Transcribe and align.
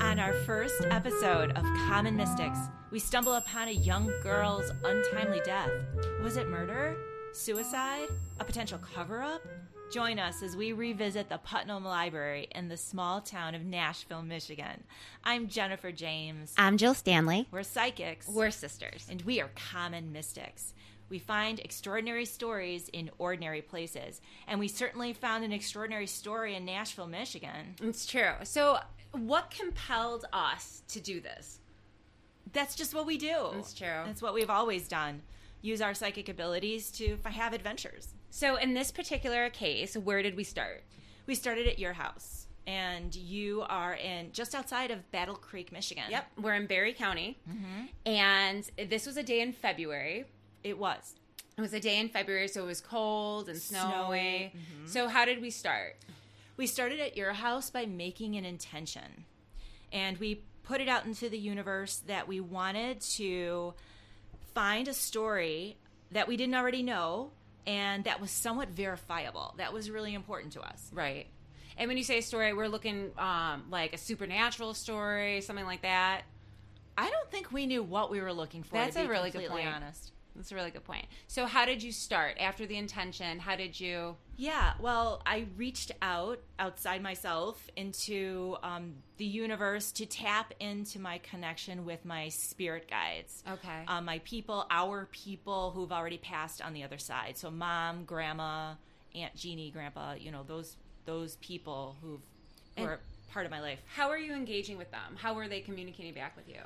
On 0.00 0.18
our 0.18 0.32
first 0.44 0.84
episode 0.90 1.52
of 1.52 1.64
Common 1.88 2.16
Mystics, 2.16 2.58
we 2.90 2.98
stumble 2.98 3.34
upon 3.34 3.68
a 3.68 3.72
young 3.72 4.12
girl's 4.22 4.70
untimely 4.84 5.40
death. 5.44 5.70
Was 6.22 6.36
it 6.36 6.48
murder? 6.48 6.96
Suicide? 7.32 8.08
A 8.40 8.44
potential 8.44 8.78
cover 8.78 9.22
up? 9.22 9.42
Join 9.92 10.18
us 10.18 10.42
as 10.42 10.56
we 10.56 10.72
revisit 10.72 11.28
the 11.28 11.38
Putnam 11.38 11.84
Library 11.84 12.48
in 12.54 12.68
the 12.68 12.76
small 12.76 13.20
town 13.20 13.54
of 13.54 13.64
Nashville, 13.64 14.22
Michigan. 14.22 14.84
I'm 15.24 15.48
Jennifer 15.48 15.92
James. 15.92 16.54
I'm 16.56 16.76
Jill 16.78 16.94
Stanley. 16.94 17.46
We're 17.50 17.62
psychics. 17.62 18.28
We're 18.28 18.50
sisters. 18.50 19.06
and 19.10 19.22
we 19.22 19.40
are 19.40 19.50
common 19.72 20.12
mystics. 20.12 20.74
We 21.10 21.18
find 21.18 21.60
extraordinary 21.60 22.24
stories 22.24 22.88
in 22.88 23.10
ordinary 23.18 23.60
places, 23.60 24.22
and 24.48 24.58
we 24.58 24.68
certainly 24.68 25.12
found 25.12 25.44
an 25.44 25.52
extraordinary 25.52 26.06
story 26.06 26.54
in 26.54 26.64
Nashville, 26.64 27.06
Michigan. 27.06 27.74
It's 27.82 28.06
true. 28.06 28.32
So, 28.44 28.78
what 29.12 29.50
compelled 29.50 30.24
us 30.32 30.82
to 30.88 31.00
do 31.00 31.20
this? 31.20 31.60
That's 32.52 32.74
just 32.74 32.94
what 32.94 33.06
we 33.06 33.18
do. 33.18 33.50
That's 33.54 33.74
true. 33.74 34.02
That's 34.04 34.22
what 34.22 34.34
we've 34.34 34.50
always 34.50 34.88
done. 34.88 35.22
Use 35.62 35.80
our 35.80 35.94
psychic 35.94 36.28
abilities 36.28 36.90
to 36.92 37.16
have 37.24 37.52
adventures. 37.52 38.08
So, 38.30 38.56
in 38.56 38.74
this 38.74 38.90
particular 38.90 39.48
case, 39.50 39.96
where 39.96 40.22
did 40.22 40.36
we 40.36 40.44
start? 40.44 40.82
We 41.26 41.34
started 41.34 41.68
at 41.68 41.78
your 41.78 41.92
house, 41.92 42.46
and 42.66 43.14
you 43.14 43.62
are 43.68 43.94
in 43.94 44.32
just 44.32 44.54
outside 44.54 44.90
of 44.90 45.08
Battle 45.12 45.36
Creek, 45.36 45.70
Michigan. 45.70 46.04
Yep, 46.10 46.26
we're 46.40 46.54
in 46.54 46.66
Barry 46.66 46.92
County, 46.92 47.38
mm-hmm. 47.48 47.84
and 48.06 48.68
this 48.88 49.06
was 49.06 49.16
a 49.16 49.22
day 49.22 49.40
in 49.40 49.52
February. 49.52 50.24
it 50.64 50.78
was. 50.78 51.14
It 51.56 51.60
was 51.60 51.74
a 51.74 51.80
day 51.80 52.00
in 52.00 52.08
February, 52.08 52.48
so 52.48 52.64
it 52.64 52.66
was 52.66 52.80
cold 52.80 53.50
and 53.50 53.58
snowy. 53.58 53.90
Snowy, 53.90 54.52
mm-hmm. 54.56 54.86
So, 54.86 55.08
how 55.08 55.24
did 55.26 55.40
we 55.40 55.50
start? 55.50 55.96
We 56.62 56.68
started 56.68 57.00
at 57.00 57.16
your 57.16 57.32
house 57.32 57.70
by 57.70 57.86
making 57.86 58.36
an 58.36 58.44
intention. 58.44 59.24
And 59.92 60.16
we 60.18 60.44
put 60.62 60.80
it 60.80 60.88
out 60.88 61.04
into 61.06 61.28
the 61.28 61.36
universe 61.36 62.04
that 62.06 62.28
we 62.28 62.38
wanted 62.38 63.00
to 63.16 63.74
find 64.54 64.86
a 64.86 64.94
story 64.94 65.76
that 66.12 66.28
we 66.28 66.36
didn't 66.36 66.54
already 66.54 66.84
know 66.84 67.32
and 67.66 68.04
that 68.04 68.20
was 68.20 68.30
somewhat 68.30 68.68
verifiable. 68.68 69.56
That 69.58 69.72
was 69.72 69.90
really 69.90 70.14
important 70.14 70.52
to 70.52 70.60
us. 70.60 70.88
Right. 70.92 71.26
And 71.76 71.88
when 71.88 71.96
you 71.96 72.04
say 72.04 72.18
a 72.18 72.22
story, 72.22 72.52
we're 72.52 72.68
looking 72.68 73.10
um, 73.18 73.64
like 73.68 73.92
a 73.92 73.98
supernatural 73.98 74.74
story, 74.74 75.40
something 75.40 75.66
like 75.66 75.82
that. 75.82 76.22
I 76.96 77.10
don't 77.10 77.28
think 77.28 77.50
we 77.50 77.66
knew 77.66 77.82
what 77.82 78.08
we 78.08 78.20
were 78.20 78.32
looking 78.32 78.62
for. 78.62 78.74
That's 78.74 78.94
to 78.94 79.00
be 79.00 79.06
a 79.06 79.10
really 79.10 79.32
good 79.32 79.48
point. 79.48 79.66
honest. 79.66 80.12
That's 80.34 80.50
a 80.50 80.54
really 80.54 80.70
good 80.70 80.84
point. 80.84 81.06
So, 81.26 81.46
how 81.46 81.66
did 81.66 81.82
you 81.82 81.92
start 81.92 82.36
after 82.40 82.64
the 82.66 82.76
intention? 82.76 83.38
How 83.38 83.54
did 83.56 83.78
you? 83.78 84.16
Yeah, 84.36 84.72
well, 84.80 85.20
I 85.26 85.46
reached 85.56 85.92
out 86.00 86.40
outside 86.58 87.02
myself 87.02 87.68
into 87.76 88.56
um, 88.62 88.94
the 89.18 89.26
universe 89.26 89.92
to 89.92 90.06
tap 90.06 90.54
into 90.58 90.98
my 90.98 91.18
connection 91.18 91.84
with 91.84 92.04
my 92.04 92.28
spirit 92.28 92.88
guides. 92.88 93.44
Okay. 93.50 93.84
Um, 93.86 94.06
my 94.06 94.20
people, 94.20 94.66
our 94.70 95.06
people 95.12 95.70
who've 95.72 95.92
already 95.92 96.18
passed 96.18 96.62
on 96.62 96.72
the 96.72 96.82
other 96.82 96.98
side. 96.98 97.36
So, 97.36 97.50
mom, 97.50 98.04
grandma, 98.04 98.74
Aunt 99.14 99.36
Jeannie, 99.36 99.70
grandpa, 99.70 100.14
you 100.18 100.30
know, 100.30 100.42
those 100.46 100.76
those 101.04 101.36
people 101.36 101.96
who've, 102.00 102.20
who 102.76 102.82
And- 102.82 102.86
are 102.88 103.00
part 103.32 103.44
of 103.44 103.50
my 103.50 103.60
life. 103.60 103.80
How 103.94 104.08
are 104.10 104.18
you 104.18 104.34
engaging 104.34 104.76
with 104.78 104.90
them? 104.90 105.16
How 105.16 105.36
are 105.38 105.48
they 105.48 105.60
communicating 105.60 106.14
back 106.14 106.36
with 106.36 106.48
you? 106.48 106.60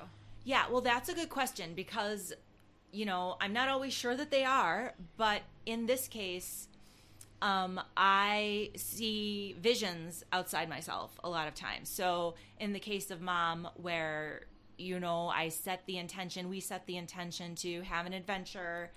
Yeah, 0.44 0.64
well, 0.70 0.80
that's 0.80 1.08
a 1.08 1.14
good 1.14 1.28
question 1.30 1.74
because, 1.74 2.32
you 2.92 3.04
know, 3.04 3.36
I'm 3.40 3.52
not 3.52 3.68
always 3.68 3.92
sure 3.92 4.16
that 4.16 4.30
they 4.30 4.44
are, 4.44 4.94
but 5.16 5.42
in 5.64 5.86
this 5.86 6.08
case, 6.08 6.68
um, 7.42 7.80
I 7.96 8.70
see 8.76 9.56
visions 9.60 10.24
outside 10.32 10.68
myself 10.68 11.18
a 11.22 11.28
lot 11.28 11.48
of 11.48 11.54
times. 11.54 11.88
So, 11.88 12.34
in 12.58 12.72
the 12.72 12.80
case 12.80 13.10
of 13.10 13.20
mom, 13.20 13.68
where, 13.74 14.46
you 14.78 14.98
know, 14.98 15.28
I 15.28 15.50
set 15.50 15.84
the 15.86 15.98
intention, 15.98 16.48
we 16.48 16.60
set 16.60 16.86
the 16.86 16.96
intention 16.96 17.54
to 17.56 17.82
have 17.82 18.06
an 18.06 18.14
adventure. 18.14 18.90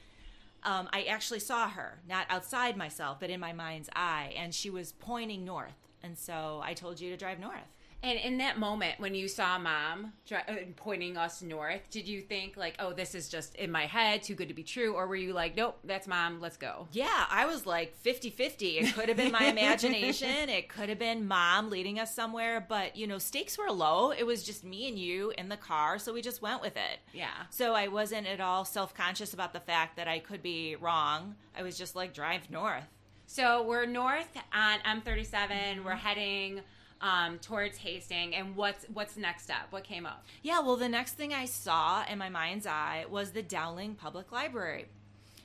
Um, 0.64 0.90
I 0.94 1.04
actually 1.04 1.40
saw 1.40 1.70
her, 1.70 2.00
not 2.08 2.26
outside 2.30 2.78
myself, 2.78 3.20
but 3.20 3.30
in 3.30 3.40
my 3.40 3.54
mind's 3.54 3.90
eye, 3.96 4.34
and 4.38 4.54
she 4.54 4.70
was 4.70 4.94
pointing 4.94 5.44
north. 5.44 5.88
And 6.02 6.18
so 6.18 6.62
I 6.64 6.74
told 6.74 7.00
you 7.00 7.10
to 7.10 7.18
drive 7.18 7.40
north. 7.40 7.68
And 8.02 8.18
in 8.18 8.38
that 8.38 8.58
moment 8.58 9.00
when 9.00 9.14
you 9.14 9.28
saw 9.28 9.58
mom 9.60 10.14
uh, 10.32 10.38
pointing 10.78 11.18
us 11.18 11.42
north, 11.42 11.90
did 11.90 12.08
you 12.08 12.22
think 12.22 12.56
like, 12.56 12.76
"Oh, 12.80 12.94
this 12.94 13.14
is 13.14 13.28
just 13.28 13.56
in 13.56 13.72
my 13.72 13.86
head, 13.88 14.24
too 14.24 14.36
good 14.36 14.48
to 14.48 14.54
be 14.54 14.64
true," 14.64 14.94
or 14.94 15.06
were 15.08 15.18
you 15.18 15.34
like, 15.34 15.58
"Nope, 15.58 15.80
that's 15.84 16.08
mom, 16.08 16.40
let's 16.40 16.56
go"? 16.56 16.88
Yeah, 16.94 17.26
I 17.30 17.46
was 17.46 17.66
like 17.66 17.96
50 17.98 18.30
50. 18.30 18.78
It 18.78 18.94
could 18.94 19.10
have 19.10 19.18
been 19.18 19.32
my 19.34 19.46
imagination. 19.48 20.50
It 20.50 20.70
could 20.70 20.88
have 20.88 21.00
been 21.00 21.28
mom 21.28 21.70
leading 21.70 22.00
us 22.00 22.16
somewhere. 22.16 22.66
But, 22.68 22.96
you 22.96 23.06
know, 23.06 23.18
stakes 23.18 23.58
were 23.58 23.72
low. 23.72 24.12
It 24.12 24.24
was 24.26 24.44
just 24.44 24.64
me 24.64 24.88
and 24.88 24.98
you 24.98 25.34
in 25.38 25.50
the 25.50 25.58
car. 25.58 26.00
So 26.00 26.14
we 26.14 26.22
just 26.22 26.42
went 26.42 26.62
with 26.62 26.78
it. 26.78 27.00
Yeah. 27.14 27.28
So 27.50 27.74
I 27.74 27.88
wasn't 27.90 28.28
at 28.28 28.40
all 28.40 28.64
self 28.64 28.94
conscious 28.94 29.34
about 29.34 29.52
the 29.52 29.60
fact 29.60 29.98
that 29.98 30.08
I 30.08 30.20
could 30.20 30.42
be 30.42 30.78
wrong. 30.78 31.36
I 31.58 31.64
was 31.64 31.78
just 31.78 31.96
like, 31.96 32.14
drive 32.14 32.50
north. 32.50 32.86
So 33.26 33.64
we're 33.64 33.86
north 33.86 34.30
on 34.54 34.80
M37. 34.80 35.84
We're 35.84 35.96
heading 35.96 36.62
um, 37.02 37.40
towards 37.40 37.78
Hastings, 37.78 38.34
and 38.36 38.56
what's 38.56 38.86
what's 38.94 39.18
next 39.18 39.50
up? 39.50 39.68
What 39.72 39.84
came 39.84 40.06
up? 40.06 40.26
Yeah, 40.42 40.60
well, 40.60 40.76
the 40.76 40.90
next 40.90 41.14
thing 41.14 41.34
I 41.34 41.46
saw 41.46 42.04
in 42.06 42.18
my 42.18 42.30
mind's 42.30 42.68
eye 42.68 43.06
was 43.10 43.32
the 43.32 43.42
Dowling 43.42 43.96
Public 43.96 44.32
Library, 44.32 44.88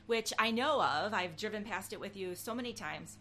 which 0.06 0.32
I 0.38 0.50
know 0.50 0.82
of. 0.82 1.14
I've 1.14 1.37
driven 1.37 1.64
past 1.64 1.93
it 1.93 2.00
with 2.00 2.16
you 2.16 2.34
so 2.34 2.54
many 2.54 2.72
times. 2.72 3.19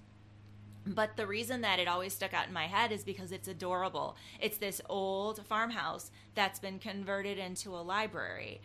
But 0.85 1.15
the 1.15 1.27
reason 1.27 1.61
that 1.61 1.79
it 1.79 1.87
always 1.87 2.13
stuck 2.13 2.33
out 2.33 2.47
in 2.47 2.53
my 2.53 2.67
head 2.67 2.91
is 2.91 3.05
because 3.05 3.31
it's 3.31 3.47
adorable. 3.47 4.17
It's 4.41 4.57
this 4.57 4.81
old 4.89 5.45
farmhouse 5.45 6.11
that's 6.35 6.59
been 6.59 6.77
converted 6.77 7.37
into 7.37 7.69
a 7.69 7.79
library. 7.79 8.59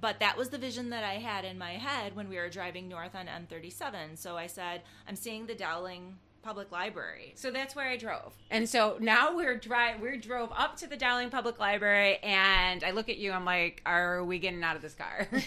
But 0.00 0.20
that 0.20 0.36
was 0.36 0.50
the 0.50 0.58
vision 0.58 0.90
that 0.90 1.02
I 1.02 1.14
had 1.14 1.44
in 1.44 1.58
my 1.58 1.72
head 1.72 2.14
when 2.14 2.28
we 2.28 2.36
were 2.36 2.48
driving 2.48 2.88
north 2.88 3.16
on 3.16 3.26
M37. 3.26 4.16
So 4.16 4.36
I 4.36 4.46
said, 4.46 4.82
I'm 5.08 5.16
seeing 5.16 5.46
the 5.46 5.54
Dowling 5.54 6.18
Public 6.42 6.72
Library. 6.72 7.32
So 7.36 7.50
that's 7.50 7.74
where 7.76 7.88
I 7.88 7.96
drove. 7.96 8.34
And 8.50 8.68
so 8.68 8.96
now 9.00 9.36
we're 9.36 9.56
drive 9.56 10.00
we 10.00 10.16
drove 10.16 10.50
up 10.56 10.76
to 10.78 10.86
the 10.86 10.96
Dowling 10.96 11.30
Public 11.30 11.58
Library 11.58 12.18
and 12.18 12.82
I 12.84 12.92
look 12.92 13.08
at 13.08 13.18
you 13.18 13.32
I'm 13.32 13.44
like, 13.44 13.82
"Are 13.84 14.24
we 14.24 14.38
getting 14.38 14.62
out 14.62 14.76
of 14.76 14.82
this 14.82 14.94
car?" 14.94 15.28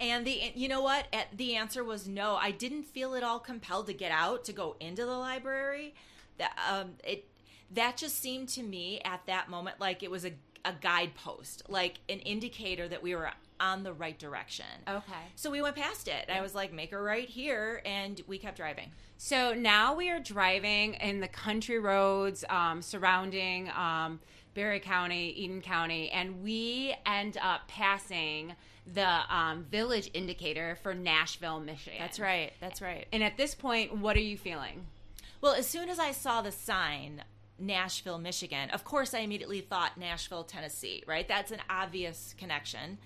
And 0.00 0.26
the 0.26 0.52
you 0.54 0.68
know 0.68 0.82
what? 0.82 1.06
At, 1.12 1.36
the 1.36 1.54
answer 1.54 1.84
was 1.84 2.08
no. 2.08 2.34
I 2.34 2.50
didn't 2.50 2.84
feel 2.84 3.14
at 3.14 3.22
all 3.22 3.38
compelled 3.38 3.86
to 3.86 3.92
get 3.92 4.10
out 4.10 4.44
to 4.46 4.52
go 4.52 4.76
into 4.80 5.04
the 5.04 5.16
library. 5.16 5.94
That 6.38 6.58
um, 6.70 6.94
it 7.04 7.28
that 7.70 7.96
just 7.96 8.20
seemed 8.20 8.48
to 8.50 8.62
me 8.62 9.00
at 9.04 9.24
that 9.26 9.48
moment 9.48 9.80
like 9.80 10.02
it 10.02 10.10
was 10.10 10.24
a 10.24 10.32
a 10.64 10.72
guidepost, 10.80 11.62
like 11.68 11.98
an 12.08 12.20
indicator 12.20 12.88
that 12.88 13.02
we 13.02 13.14
were 13.14 13.30
on 13.60 13.82
the 13.82 13.92
right 13.92 14.18
direction. 14.18 14.66
okay. 14.88 15.12
So 15.36 15.50
we 15.50 15.62
went 15.62 15.76
past 15.76 16.08
it. 16.08 16.28
I 16.28 16.40
was 16.40 16.54
like, 16.54 16.72
make 16.72 16.92
a 16.92 17.00
right 17.00 17.28
here, 17.28 17.82
and 17.84 18.20
we 18.26 18.38
kept 18.38 18.56
driving. 18.56 18.90
So 19.18 19.54
now 19.54 19.94
we 19.94 20.10
are 20.10 20.18
driving 20.18 20.94
in 20.94 21.20
the 21.20 21.28
country 21.28 21.78
roads 21.78 22.44
um, 22.48 22.82
surrounding 22.82 23.70
um, 23.70 24.20
Barry 24.54 24.80
County, 24.80 25.30
Eaton 25.30 25.60
County, 25.60 26.10
and 26.10 26.42
we 26.42 26.94
end 27.06 27.38
up 27.40 27.68
passing 27.68 28.54
the 28.92 29.20
um, 29.34 29.64
village 29.70 30.10
indicator 30.12 30.76
for 30.82 30.92
Nashville, 30.94 31.60
Michigan. 31.60 32.00
That's 32.00 32.18
right. 32.18 32.52
That's 32.60 32.82
right. 32.82 33.06
And 33.12 33.22
at 33.22 33.36
this 33.36 33.54
point, 33.54 33.96
what 33.96 34.16
are 34.16 34.20
you 34.20 34.36
feeling? 34.36 34.86
Well, 35.40 35.54
as 35.54 35.66
soon 35.66 35.88
as 35.88 35.98
I 35.98 36.12
saw 36.12 36.42
the 36.42 36.52
sign, 36.52 37.22
Nashville, 37.58 38.18
Michigan, 38.18 38.70
of 38.70 38.84
course 38.84 39.14
I 39.14 39.20
immediately 39.20 39.60
thought 39.60 39.96
Nashville, 39.96 40.44
Tennessee, 40.44 41.04
right? 41.06 41.26
That's 41.26 41.52
an 41.52 41.60
obvious 41.70 42.34
connection. 42.38 42.98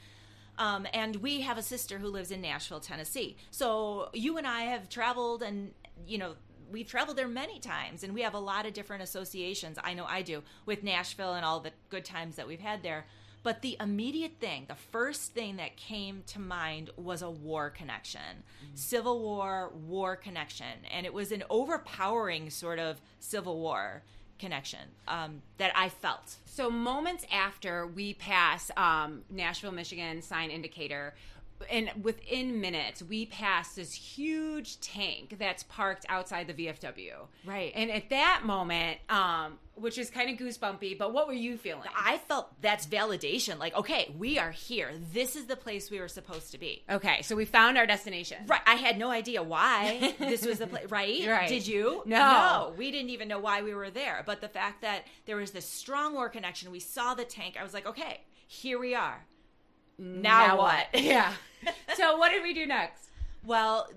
Um, 0.58 0.86
and 0.92 1.16
we 1.16 1.42
have 1.42 1.58
a 1.58 1.62
sister 1.62 1.98
who 1.98 2.08
lives 2.08 2.30
in 2.30 2.40
Nashville, 2.40 2.80
Tennessee. 2.80 3.36
So 3.50 4.08
you 4.12 4.38
and 4.38 4.46
I 4.46 4.62
have 4.62 4.88
traveled 4.88 5.42
and, 5.42 5.72
you 6.06 6.18
know, 6.18 6.34
we've 6.70 6.88
traveled 6.88 7.16
there 7.16 7.28
many 7.28 7.58
times 7.58 8.02
and 8.02 8.14
we 8.14 8.22
have 8.22 8.34
a 8.34 8.38
lot 8.38 8.66
of 8.66 8.72
different 8.72 9.02
associations. 9.02 9.78
I 9.82 9.94
know 9.94 10.04
I 10.06 10.22
do 10.22 10.42
with 10.64 10.82
Nashville 10.82 11.34
and 11.34 11.44
all 11.44 11.60
the 11.60 11.72
good 11.90 12.04
times 12.04 12.36
that 12.36 12.48
we've 12.48 12.60
had 12.60 12.82
there. 12.82 13.06
But 13.42 13.62
the 13.62 13.76
immediate 13.78 14.40
thing, 14.40 14.64
the 14.66 14.74
first 14.74 15.32
thing 15.32 15.58
that 15.58 15.76
came 15.76 16.24
to 16.26 16.40
mind 16.40 16.90
was 16.96 17.22
a 17.22 17.30
war 17.30 17.70
connection, 17.70 18.42
Civil 18.74 19.20
War, 19.20 19.70
war 19.86 20.16
connection. 20.16 20.66
And 20.90 21.06
it 21.06 21.14
was 21.14 21.30
an 21.30 21.44
overpowering 21.48 22.50
sort 22.50 22.80
of 22.80 23.00
Civil 23.20 23.60
War 23.60 24.02
connection 24.38 24.80
um, 25.08 25.42
that 25.58 25.72
I 25.74 25.88
felt. 25.88 26.36
So 26.44 26.70
moments 26.70 27.24
after 27.32 27.86
we 27.86 28.14
pass 28.14 28.70
um, 28.76 29.22
Nashville, 29.30 29.72
Michigan 29.72 30.22
sign 30.22 30.50
indicator, 30.50 31.14
and 31.70 31.90
within 32.02 32.60
minutes, 32.60 33.02
we 33.02 33.26
passed 33.26 33.76
this 33.76 33.92
huge 33.92 34.80
tank 34.80 35.36
that's 35.38 35.62
parked 35.64 36.06
outside 36.08 36.46
the 36.46 36.54
VFW. 36.54 37.12
Right. 37.44 37.72
And 37.74 37.90
at 37.90 38.10
that 38.10 38.42
moment, 38.44 38.98
um, 39.08 39.58
which 39.74 39.98
is 39.98 40.10
kind 40.10 40.30
of 40.30 40.38
goosebumpy, 40.38 40.96
but 40.98 41.12
what 41.12 41.26
were 41.26 41.34
you 41.34 41.56
feeling? 41.58 41.88
I 41.96 42.18
felt 42.18 42.60
that's 42.62 42.86
validation. 42.86 43.58
Like, 43.58 43.76
okay, 43.76 44.14
we 44.18 44.38
are 44.38 44.50
here. 44.50 44.92
This 45.12 45.36
is 45.36 45.46
the 45.46 45.56
place 45.56 45.90
we 45.90 46.00
were 46.00 46.08
supposed 46.08 46.52
to 46.52 46.58
be. 46.58 46.82
Okay, 46.90 47.22
so 47.22 47.36
we 47.36 47.44
found 47.44 47.76
our 47.76 47.86
destination. 47.86 48.38
Right. 48.46 48.60
I 48.66 48.74
had 48.74 48.98
no 48.98 49.10
idea 49.10 49.42
why 49.42 50.14
this 50.18 50.44
was 50.44 50.58
the 50.58 50.66
place. 50.66 50.84
Right? 50.96 51.26
Right. 51.26 51.48
Did 51.48 51.66
you? 51.66 52.02
No. 52.06 52.16
No. 52.16 52.74
We 52.76 52.90
didn't 52.90 53.10
even 53.10 53.28
know 53.28 53.38
why 53.38 53.62
we 53.62 53.74
were 53.74 53.90
there. 53.90 54.22
But 54.24 54.40
the 54.40 54.48
fact 54.48 54.82
that 54.82 55.04
there 55.26 55.36
was 55.36 55.50
this 55.50 55.66
strong 55.66 56.14
war 56.14 56.28
connection, 56.28 56.70
we 56.70 56.80
saw 56.80 57.14
the 57.14 57.24
tank. 57.24 57.56
I 57.58 57.64
was 57.64 57.74
like, 57.74 57.86
okay, 57.86 58.20
here 58.46 58.78
we 58.78 58.94
are. 58.94 59.24
Now, 59.98 60.58
what? 60.58 60.86
Yeah. 60.94 61.32
so 61.94 62.16
what 62.16 62.30
did 62.30 62.42
we 62.42 62.52
do 62.54 62.66
next? 62.66 63.08
Well, 63.44 63.88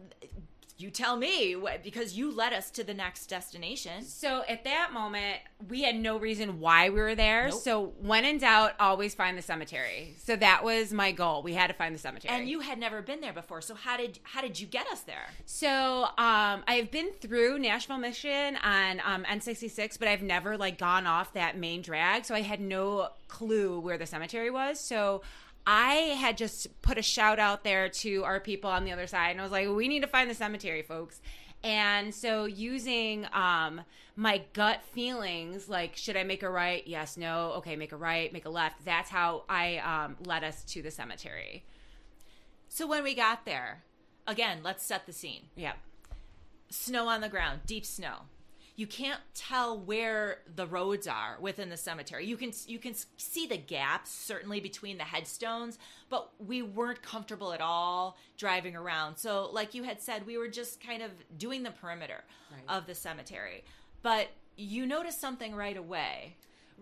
you 0.79 0.89
tell 0.89 1.17
me 1.17 1.57
because 1.83 2.17
you 2.17 2.31
led 2.31 2.53
us 2.53 2.71
to 2.71 2.85
the 2.85 2.93
next 2.93 3.27
destination. 3.27 4.05
So 4.05 4.43
at 4.47 4.63
that 4.63 4.93
moment, 4.93 5.39
we 5.67 5.81
had 5.81 5.97
no 5.97 6.17
reason 6.17 6.61
why 6.61 6.89
we 6.89 7.01
were 7.01 7.15
there. 7.15 7.49
Nope. 7.49 7.59
So 7.59 7.93
when 8.01 8.23
in 8.23 8.37
doubt, 8.37 8.75
always 8.79 9.13
find 9.13 9.37
the 9.37 9.41
cemetery. 9.41 10.15
So 10.19 10.37
that 10.37 10.63
was 10.63 10.93
my 10.93 11.11
goal. 11.11 11.43
We 11.43 11.53
had 11.53 11.67
to 11.67 11.73
find 11.73 11.93
the 11.93 11.99
cemetery. 11.99 12.33
And 12.33 12.47
you 12.47 12.61
had 12.61 12.79
never 12.79 13.01
been 13.01 13.19
there 13.19 13.33
before. 13.33 13.59
So 13.59 13.75
how 13.75 13.97
did 13.97 14.19
how 14.23 14.39
did 14.39 14.57
you 14.57 14.67
get 14.67 14.87
us 14.87 15.01
there? 15.01 15.27
So 15.45 16.05
um, 16.17 16.63
I've 16.65 16.91
been 16.91 17.11
through 17.19 17.59
Nashville, 17.59 17.97
Michigan 17.97 18.55
on 18.63 19.01
um, 19.03 19.25
M66, 19.25 19.99
but 19.99 20.07
I've 20.07 20.23
never 20.23 20.57
like 20.57 20.77
gone 20.77 21.05
off 21.05 21.33
that 21.33 21.57
main 21.57 21.81
drag. 21.81 22.23
So 22.23 22.33
I 22.33 22.41
had 22.41 22.61
no 22.61 23.09
clue 23.27 23.81
where 23.81 23.97
the 23.97 24.05
cemetery 24.05 24.49
was. 24.49 24.79
So 24.79 25.23
I 25.71 26.15
had 26.19 26.35
just 26.35 26.81
put 26.81 26.97
a 26.97 27.03
shout 27.03 27.37
out 27.37 27.63
there 27.63 27.89
to 27.89 28.23
our 28.23 28.39
people 28.39 28.71
on 28.71 28.85
the 28.85 28.91
other 28.91 29.05
side, 29.05 29.29
and 29.29 29.39
I 29.39 29.43
was 29.43 29.51
like, 29.51 29.69
"We 29.69 29.87
need 29.87 29.99
to 29.99 30.07
find 30.07 30.27
the 30.27 30.33
cemetery, 30.33 30.81
folks." 30.81 31.21
And 31.63 32.15
so 32.15 32.45
using 32.45 33.27
um, 33.33 33.81
my 34.15 34.41
gut 34.53 34.81
feelings, 34.81 35.69
like 35.69 35.95
should 35.95 36.17
I 36.17 36.23
make 36.23 36.41
a 36.41 36.49
right? 36.49 36.81
Yes, 36.87 37.17
no. 37.17 37.51
Okay, 37.57 37.75
make 37.75 37.91
a 37.91 37.97
right, 37.97 38.33
make 38.33 38.45
a 38.45 38.49
left. 38.49 38.83
That's 38.83 39.11
how 39.11 39.43
I 39.47 39.77
um, 39.77 40.17
led 40.25 40.43
us 40.43 40.63
to 40.73 40.81
the 40.81 40.89
cemetery. 40.89 41.63
So 42.67 42.87
when 42.87 43.03
we 43.03 43.13
got 43.13 43.45
there, 43.45 43.83
again, 44.25 44.61
let's 44.63 44.83
set 44.83 45.05
the 45.05 45.13
scene. 45.13 45.43
Yeah. 45.55 45.73
snow 46.71 47.07
on 47.07 47.21
the 47.21 47.29
ground, 47.29 47.61
deep 47.67 47.85
snow. 47.85 48.21
You 48.79 48.87
can't 48.87 49.19
tell 49.33 49.77
where 49.77 50.37
the 50.55 50.65
roads 50.65 51.05
are 51.05 51.35
within 51.41 51.67
the 51.67 51.75
cemetery. 51.75 52.25
You 52.25 52.37
can 52.37 52.53
you 52.65 52.79
can 52.79 52.93
see 53.17 53.45
the 53.45 53.57
gaps 53.57 54.09
certainly 54.09 54.61
between 54.61 54.97
the 54.97 55.03
headstones, 55.03 55.77
but 56.09 56.29
we 56.39 56.61
weren't 56.61 57.01
comfortable 57.01 57.51
at 57.51 57.59
all 57.59 58.15
driving 58.37 58.77
around. 58.77 59.17
So, 59.17 59.49
like 59.51 59.73
you 59.73 59.83
had 59.83 59.99
said, 60.01 60.25
we 60.25 60.37
were 60.37 60.47
just 60.47 60.79
kind 60.79 61.01
of 61.03 61.11
doing 61.37 61.63
the 61.63 61.71
perimeter 61.71 62.23
Right. 62.49 62.61
of 62.69 62.87
the 62.87 62.95
cemetery. 62.95 63.65
But 64.01 64.29
you 64.55 64.85
notice 64.85 65.17
something 65.17 65.53
right 65.53 65.75
away. 65.75 66.37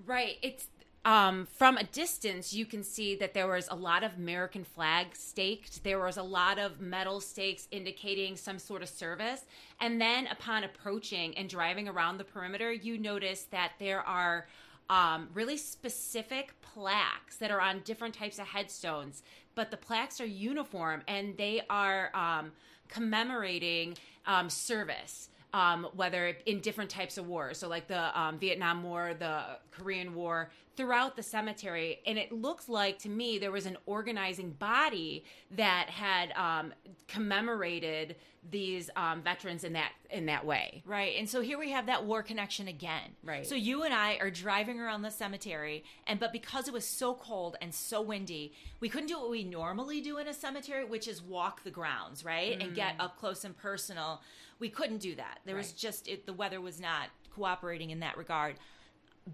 Right. 0.06 0.38
It's 0.44 0.68
um, 1.07 1.45
from 1.45 1.77
a 1.77 1.86
distance, 1.86 2.51
you 2.51 2.65
can 2.65 2.83
see 2.83 3.15
that 3.15 3.33
there 3.33 3.48
was 3.48 3.69
a 3.71 3.75
lot 3.75 4.04
of 4.04 4.18
American 4.18 4.65
flags 4.65 5.19
staked. 5.19 5.81
There 5.86 6.00
was 6.00 6.18
a 6.18 6.21
lot 6.21 6.59
of 6.59 6.81
metal 6.81 7.21
stakes 7.21 7.65
indicating 7.71 8.36
some 8.36 8.59
sort 8.59 8.81
of 8.83 8.89
service. 8.89 9.45
And 9.80 10.01
then 10.01 10.27
upon 10.27 10.65
approaching 10.65 11.33
and 11.38 11.48
driving 11.48 11.88
around 11.88 12.18
the 12.18 12.25
perimeter, 12.25 12.74
you 12.74 12.98
notice 12.98 13.44
that 13.51 13.71
there 13.80 14.01
are 14.01 14.48
um, 14.89 15.30
really 15.33 15.56
specific 15.56 16.54
plaques 16.59 17.38
that 17.38 17.51
are 17.51 17.62
on 17.62 17.80
different 17.86 18.13
types 18.13 18.38
of 18.38 18.45
headstones. 18.45 19.24
But 19.56 19.71
the 19.71 19.77
plaques 19.77 20.19
are 20.19 20.25
uniform 20.25 21.03
and 21.07 21.38
they 21.38 21.62
are 21.69 22.13
um, 22.13 22.51
commemorating 22.89 23.95
um, 24.25 24.50
service 24.50 25.30
um, 25.53 25.88
whether 25.95 26.36
in 26.45 26.60
different 26.60 26.89
types 26.89 27.18
of 27.18 27.27
wars, 27.27 27.57
so 27.57 27.68
like 27.68 27.88
the 27.88 28.19
um, 28.19 28.38
Vietnam 28.38 28.83
War, 28.83 29.13
the 29.18 29.57
Korean 29.71 30.13
War, 30.13 30.51
throughout 30.77 31.15
the 31.15 31.24
cemetery. 31.24 32.00
And 32.06 32.18
it 32.18 32.31
looks 32.31 32.69
like 32.69 33.00
to 33.00 33.09
me 33.09 33.39
there 33.39 33.51
was 33.51 33.65
an 33.65 33.77
organizing 33.88 34.51
body 34.51 35.25
that 35.51 35.89
had 35.89 36.31
um, 36.33 36.71
commemorated 37.07 38.15
these 38.50 38.89
um, 38.95 39.21
veterans 39.21 39.65
in 39.65 39.74
that 39.74 39.91
in 40.09 40.27
that 40.27 40.45
way. 40.45 40.83
Right. 40.85 41.15
And 41.18 41.27
so 41.27 41.41
here 41.41 41.57
we 41.57 41.71
have 41.71 41.88
that 41.88 42.06
war 42.06 42.24
connection 42.24 42.69
again. 42.69 43.15
Right. 43.24 43.45
So 43.45 43.56
you 43.56 43.83
and 43.83 43.94
I 43.94 44.18
are 44.21 44.29
driving 44.29 44.79
around 44.79 45.01
the 45.01 45.12
cemetery 45.12 45.83
and 46.06 46.19
but 46.19 46.31
because 46.31 46.68
it 46.68 46.74
was 46.74 46.85
so 46.85 47.15
cold 47.15 47.57
and 47.62 47.74
so 47.74 48.01
windy, 48.01 48.53
we 48.79 48.88
couldn't 48.88 49.07
do 49.07 49.19
what 49.19 49.31
we 49.31 49.44
normally 49.44 50.00
do 50.00 50.19
in 50.19 50.27
a 50.27 50.33
cemetery, 50.33 50.85
which 50.85 51.07
is 51.07 51.21
walk 51.21 51.63
the 51.63 51.71
grounds, 51.71 52.24
right? 52.24 52.62
And 52.62 52.74
get 52.74 52.95
up 53.00 53.18
close 53.18 53.44
and 53.44 53.57
personal. 53.57 54.21
We 54.59 54.69
couldn't 54.69 55.00
do 55.00 55.15
that. 55.15 55.39
There 55.45 55.56
was 55.56 55.71
just 55.74 56.07
it, 56.07 56.25
the 56.25 56.33
weather 56.33 56.62
was 56.62 56.79
not 56.79 57.09
cooperating 57.35 57.89
in 57.89 58.00
that 58.00 58.18
regard. 58.18 58.56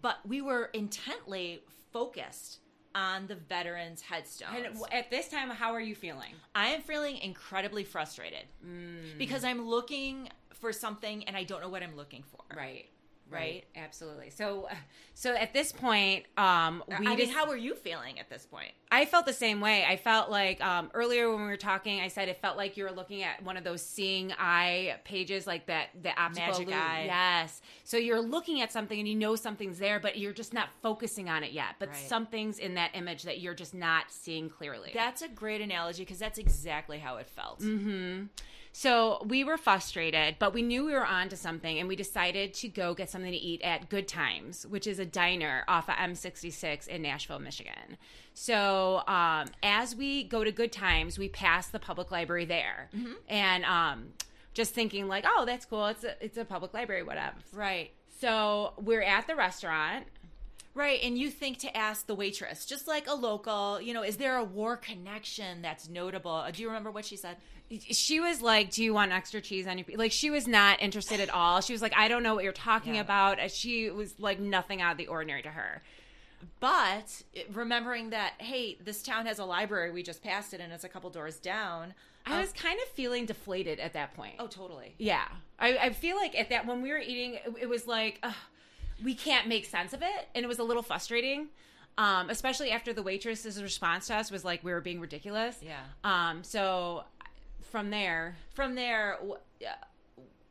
But 0.02 0.20
we 0.26 0.42
were 0.42 0.66
intently 0.74 1.62
focused 1.92 2.60
on 2.96 3.28
the 3.28 3.36
veterans' 3.36 4.02
headstones. 4.02 4.56
And 4.82 4.94
at 4.94 5.10
this 5.10 5.28
time, 5.28 5.50
how 5.50 5.74
are 5.74 5.82
you 5.82 5.96
feeling? 5.96 6.34
I 6.54 6.68
am 6.70 6.82
feeling 6.82 7.18
incredibly 7.18 7.84
frustrated 7.84 8.46
Mm. 8.66 9.18
because 9.18 9.44
I'm 9.44 9.68
looking 9.68 10.30
for 10.54 10.72
something 10.72 11.24
and 11.26 11.36
I 11.36 11.44
don't 11.44 11.62
know 11.62 11.70
what 11.70 11.82
I'm 11.84 11.96
looking 11.96 12.24
for. 12.24 12.44
Right. 12.56 12.90
Right. 13.30 13.66
Absolutely. 13.76 14.30
So, 14.30 14.68
so 15.16 15.36
at 15.36 15.54
this 15.54 15.72
point, 15.72 16.26
um, 16.38 16.84
we 16.88 16.96
I 16.96 17.00
mean, 17.00 17.18
just- 17.18 17.34
how 17.34 17.48
were 17.48 17.58
you 17.58 17.76
feeling 17.76 18.20
at 18.20 18.30
this 18.30 18.46
point? 18.46 18.72
I 18.92 19.06
felt 19.06 19.26
the 19.26 19.34
same 19.34 19.60
way. 19.60 19.84
I 19.86 19.98
felt 19.98 20.30
like 20.30 20.64
um, 20.64 20.92
earlier 20.94 21.28
when 21.32 21.42
we 21.42 21.48
were 21.48 21.58
talking, 21.58 22.00
I 22.00 22.10
said 22.10 22.28
it 22.30 22.38
felt 22.40 22.58
like 22.58 22.78
you 22.78 22.84
were 22.84 22.92
looking 22.92 23.24
at 23.24 23.42
one 23.42 23.58
of 23.58 23.64
those 23.64 23.82
seeing 23.82 24.32
eye 24.38 24.98
pages, 25.04 25.48
like 25.48 25.66
that 25.66 25.90
the 26.00 26.10
optical 26.10 26.60
Magic 26.60 26.70
eye. 26.76 27.04
Yes. 27.06 27.62
So 27.86 27.98
you're 27.98 28.22
looking 28.22 28.62
at 28.62 28.72
something 28.72 29.00
and 29.00 29.08
you 29.08 29.16
know 29.16 29.36
something's 29.36 29.80
there, 29.80 30.00
but 30.00 30.20
you're 30.20 30.32
just 30.32 30.54
not 30.54 30.70
focusing 30.84 31.28
on 31.28 31.44
it 31.44 31.54
yet. 31.54 31.76
But 31.80 31.90
Right. 31.90 31.98
something's 31.98 32.60
in 32.60 32.76
that 32.76 32.92
image 32.94 33.24
that 33.24 33.40
you're 33.40 33.56
just 33.56 33.74
not 33.74 34.12
seeing 34.12 34.48
clearly. 34.50 34.92
That's 34.94 35.24
a 35.24 35.28
great 35.28 35.62
analogy 35.62 36.04
because 36.04 36.20
that's 36.20 36.38
exactly 36.38 37.00
how 37.00 37.18
it 37.18 37.26
felt. 37.28 37.62
Mm-hmm. 37.62 38.26
So 38.76 39.24
we 39.28 39.44
were 39.44 39.58
frustrated, 39.58 40.38
but 40.40 40.52
we 40.52 40.64
knew 40.64 40.84
we 40.84 40.94
were 40.94 41.06
on 41.06 41.30
to 41.30 41.38
something, 41.38 41.78
and 41.78 41.88
we 41.88 41.96
decided 41.96 42.56
to 42.56 42.68
go 42.68 42.96
get 42.96 43.08
something 43.08 43.32
to 43.32 43.38
eat 43.38 43.62
at 43.62 43.88
Good 43.88 44.08
Times, 44.08 44.66
which 44.66 44.88
is 44.88 44.98
a 44.98 45.06
diner 45.06 45.64
off 45.68 45.88
of 45.88 45.96
M66 45.96 46.88
in 46.88 47.04
Nashville, 47.04 47.38
Michigan. 47.38 47.98
So 48.34 49.04
um, 49.08 49.46
as 49.62 49.96
we 49.96 50.24
go 50.24 50.44
to 50.44 50.52
Good 50.52 50.72
Times, 50.72 51.20
we 51.20 51.30
pass 51.30 51.68
the 51.68 51.78
public 51.78 52.10
library 52.12 52.46
there, 52.46 52.90
and 53.30 53.64
um, 53.64 54.06
just 54.56 54.74
thinking 54.74 55.08
like, 55.08 55.24
oh, 55.28 55.46
that's 55.46 55.66
cool. 55.66 55.86
It's 55.86 56.04
a 56.04 56.16
it's 56.20 56.38
a 56.38 56.46
public 56.46 56.74
library, 56.74 57.04
whatever. 57.04 57.36
Right. 57.54 57.92
So 58.20 58.74
we're 58.82 59.04
at 59.04 59.28
the 59.28 59.36
restaurant. 59.36 60.08
Right. 60.76 61.00
And 61.04 61.18
you 61.18 61.30
think 61.30 61.60
to 61.60 61.78
ask 61.78 62.08
the 62.08 62.16
waitress, 62.16 62.66
just 62.66 62.88
like 62.88 63.08
a 63.08 63.14
local, 63.14 63.80
you 63.80 63.94
know, 63.94 64.02
is 64.04 64.18
there 64.18 64.38
a 64.38 64.44
war 64.44 64.76
connection 64.76 65.62
that's 65.62 65.88
notable? 65.88 66.32
Uh, 66.32 66.50
Do 66.52 66.62
you 66.64 66.68
remember 66.68 66.90
what 66.92 67.06
she 67.06 67.16
said? 67.16 67.38
she 67.80 68.20
was 68.20 68.42
like, 68.42 68.70
"Do 68.72 68.84
you 68.84 68.94
want 68.94 69.12
extra 69.12 69.42
cheese 69.42 69.66
on 69.68 69.78
your?" 69.80 69.86
pi-" 69.86 69.96
Like 69.96 70.12
she 70.12 70.30
was 70.30 70.48
not 70.48 70.82
interested 70.82 71.20
at 71.20 71.30
all. 71.32 71.60
She 71.62 71.74
was 71.74 71.82
like, 71.82 71.94
"I 71.96 72.08
don't 72.08 72.22
know 72.22 72.36
what 72.36 72.44
you're 72.44 72.54
talking 72.54 72.96
Yeah. 72.96 73.02
about." 73.02 73.40
Uh, 73.40 73.48
She 73.48 73.90
was 73.90 74.20
like 74.20 74.40
nothing 74.40 74.82
out 74.82 74.92
of 74.92 74.98
the 74.98 75.08
ordinary 75.08 75.42
to 75.44 75.50
her. 75.50 75.82
But 76.60 77.24
remembering 77.52 78.10
that, 78.12 78.34
hey, 78.40 78.78
this 78.84 79.02
town 79.02 79.26
has 79.26 79.40
a 79.40 79.46
library. 79.46 79.92
We 79.92 80.04
just 80.04 80.22
passed 80.24 80.54
it 80.54 80.60
and 80.60 80.74
it's 80.74 80.84
a 80.84 80.90
couple 80.90 81.10
doors 81.10 81.38
down. 81.38 81.94
I 82.26 82.34
Um, 82.34 82.40
was 82.42 82.52
kind 82.54 82.80
of 82.82 82.88
feeling 82.90 83.26
deflated 83.26 83.80
at 83.80 83.94
that 83.94 84.14
point. 84.14 84.36
oh, 84.40 84.48
totally. 84.48 84.94
yeah. 84.98 85.28
I, 85.60 85.78
I 85.78 85.90
feel 85.92 86.16
like 86.18 86.38
at 86.38 86.50
that 86.50 86.66
when 86.66 86.82
we 86.82 86.90
were 86.92 87.00
eating, 87.00 87.36
it, 87.36 87.54
it 87.62 87.70
was 87.70 87.88
like 87.88 88.20
ugh, 88.24 88.34
we 89.04 89.16
can't 89.16 89.48
make 89.48 89.66
sense 89.66 89.94
of 89.94 90.02
it, 90.02 90.30
and 90.34 90.44
it 90.44 90.48
was 90.48 90.60
a 90.60 90.64
little 90.64 90.84
frustrating. 90.84 91.50
Um, 91.96 92.32
especially 92.32 92.72
after 92.72 92.92
the 92.92 93.04
waitress's 93.04 93.62
response 93.62 94.08
to 94.08 94.16
us 94.16 94.32
was 94.32 94.44
like 94.44 94.64
we 94.64 94.72
were 94.72 94.82
being 94.82 95.00
ridiculous. 95.00 95.60
Yeah. 95.62 95.82
Um. 96.04 96.44
So 96.44 97.04
from 97.72 97.90
there, 97.90 98.36
From 98.54 98.76
there, 98.76 99.18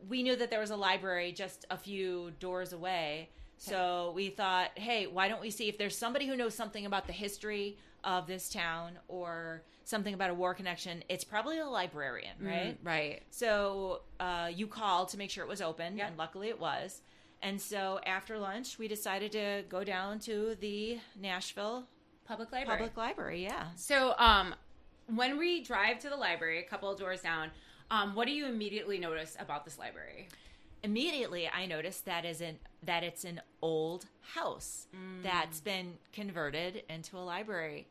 we 0.09 0.23
knew 0.23 0.37
that 0.37 0.51
there 0.51 0.61
was 0.61 0.71
a 0.71 0.77
library 0.77 1.33
just 1.33 1.65
a 1.71 1.77
few 1.77 2.33
doors 2.41 2.73
away. 2.73 3.29
So 3.57 4.13
we 4.17 4.31
thought, 4.31 4.71
hey, 4.75 5.07
why 5.07 5.29
don't 5.29 5.41
we 5.41 5.51
see 5.51 5.69
if 5.69 5.79
there's 5.79 5.97
somebody 5.97 6.27
who 6.27 6.37
knows 6.37 6.53
something 6.53 6.85
about 6.85 7.07
the 7.07 7.13
history 7.13 7.77
of 8.03 8.27
this 8.27 8.49
town 8.51 8.99
or 9.07 9.63
something 9.85 10.15
about 10.15 10.31
a 10.31 10.35
war 10.35 10.53
connection? 10.53 11.05
It's 11.09 11.23
probably 11.23 11.61
a 11.61 11.67
librarian, 11.67 12.35
right? 12.41 12.77
right. 12.83 13.23
So 13.31 14.03
uh, 14.19 14.51
you 14.53 14.67
called 14.67 15.11
to 15.11 15.17
make 15.19 15.31
sure 15.31 15.45
it 15.45 15.49
was 15.49 15.63
open, 15.63 15.97
and 16.09 16.17
luckily 16.19 16.49
it 16.49 16.59
was. 16.61 17.03
And 17.43 17.61
so 17.61 17.99
after 18.07 18.39
lunch, 18.39 18.79
we 18.79 18.87
decided 18.89 19.33
to 19.33 19.65
go 19.69 19.83
down 19.85 20.21
to 20.21 20.57
the 20.61 20.99
Nashville 21.21 21.85
Public 22.25 22.53
library. 22.53 22.79
Public 22.79 22.97
Library. 22.97 23.43
Yeah. 23.43 23.67
So, 23.75 24.15
um, 24.17 24.55
when 25.09 25.37
we 25.37 25.63
drive 25.63 25.99
to 26.01 26.09
the 26.09 26.17
library, 26.17 26.61
a 26.61 26.63
couple 26.63 26.89
of 26.89 26.99
doors 26.99 27.21
down, 27.21 27.51
um, 27.91 28.15
what 28.15 28.27
do 28.27 28.33
you 28.33 28.47
immediately 28.47 28.99
notice 28.99 29.37
about 29.41 29.65
this 29.65 29.77
library? 29.77 30.29
Immediately, 30.85 31.49
I 31.49 31.67
noticed 31.67 32.05
that 32.07 32.25
is 32.25 32.41
an 32.41 32.59
that 32.85 33.03
it's 33.03 33.25
an 33.25 33.41
old 33.61 34.07
house 34.35 34.87
Mm. 34.95 35.23
that's 35.23 35.61
been 35.61 35.99
converted 36.13 36.85
into 36.89 37.19
a 37.19 37.21
library. 37.21 37.89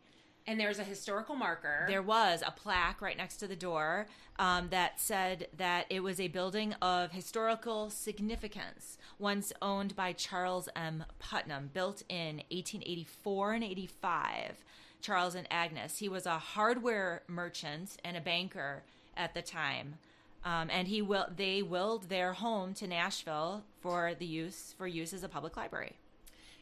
And 0.47 0.59
there's 0.59 0.79
a 0.79 0.83
historical 0.83 1.35
marker. 1.35 1.85
There 1.87 2.01
was 2.01 2.41
a 2.45 2.51
plaque 2.51 2.99
right 3.01 3.15
next 3.15 3.37
to 3.37 3.47
the 3.47 3.55
door 3.55 4.07
um, 4.39 4.69
that 4.69 4.99
said 4.99 5.47
that 5.55 5.85
it 5.89 5.99
was 6.01 6.19
a 6.19 6.29
building 6.29 6.73
of 6.81 7.11
historical 7.11 7.89
significance, 7.91 8.97
once 9.21 9.53
owned 9.61 9.95
by 9.95 10.11
Charles 10.11 10.67
M. 10.75 11.05
Putnam, 11.19 11.69
built 11.73 12.03
in 12.09 12.37
1884 12.49 13.53
and 13.53 13.63
85. 13.63 14.63
Charles 15.01 15.35
and 15.35 15.47
Agnes. 15.49 15.97
He 15.97 16.09
was 16.09 16.25
a 16.25 16.37
hardware 16.37 17.23
merchant 17.27 17.97
and 18.03 18.17
a 18.17 18.21
banker 18.21 18.83
at 19.15 19.33
the 19.33 19.41
time. 19.41 19.95
Um, 20.43 20.69
and 20.71 20.87
he 20.87 21.01
will 21.01 21.27
they 21.35 21.61
willed 21.61 22.09
their 22.09 22.33
home 22.33 22.73
to 22.75 22.87
Nashville 22.87 23.63
for 23.79 24.13
the 24.17 24.25
use 24.25 24.73
for 24.77 24.87
use 24.87 25.13
as 25.13 25.23
a 25.23 25.29
public 25.29 25.55
library. 25.55 25.97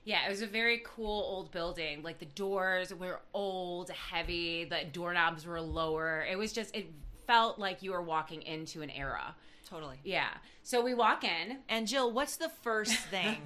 Yeah, 0.04 0.25
it 0.25 0.30
was 0.30 0.42
a 0.42 0.48
very 0.48 0.82
cool 0.86 1.22
old 1.22 1.51
building. 1.51 2.04
Like 2.04 2.20
the 2.20 2.25
doors 2.25 2.94
were 2.94 3.22
old, 3.34 3.89
heavy, 3.89 4.66
the 4.66 4.82
doorknobs 4.92 5.46
were 5.46 5.62
lower. 5.62 6.25
It 6.30 6.38
was 6.38 6.51
just 6.51 6.75
it 6.75 6.92
felt 7.25 7.58
like 7.58 7.82
you 7.82 7.92
were 7.92 8.01
walking 8.01 8.42
into 8.42 8.82
an 8.82 8.89
era. 8.89 9.36
Totally. 9.70 9.98
Yeah. 10.04 10.30
So 10.64 10.82
we 10.82 10.94
walk 10.94 11.24
in. 11.24 11.60
And 11.68 11.88
Jill, 11.88 12.12
what's 12.12 12.38
the 12.38 12.50
first 12.50 12.96
thing? 13.12 13.38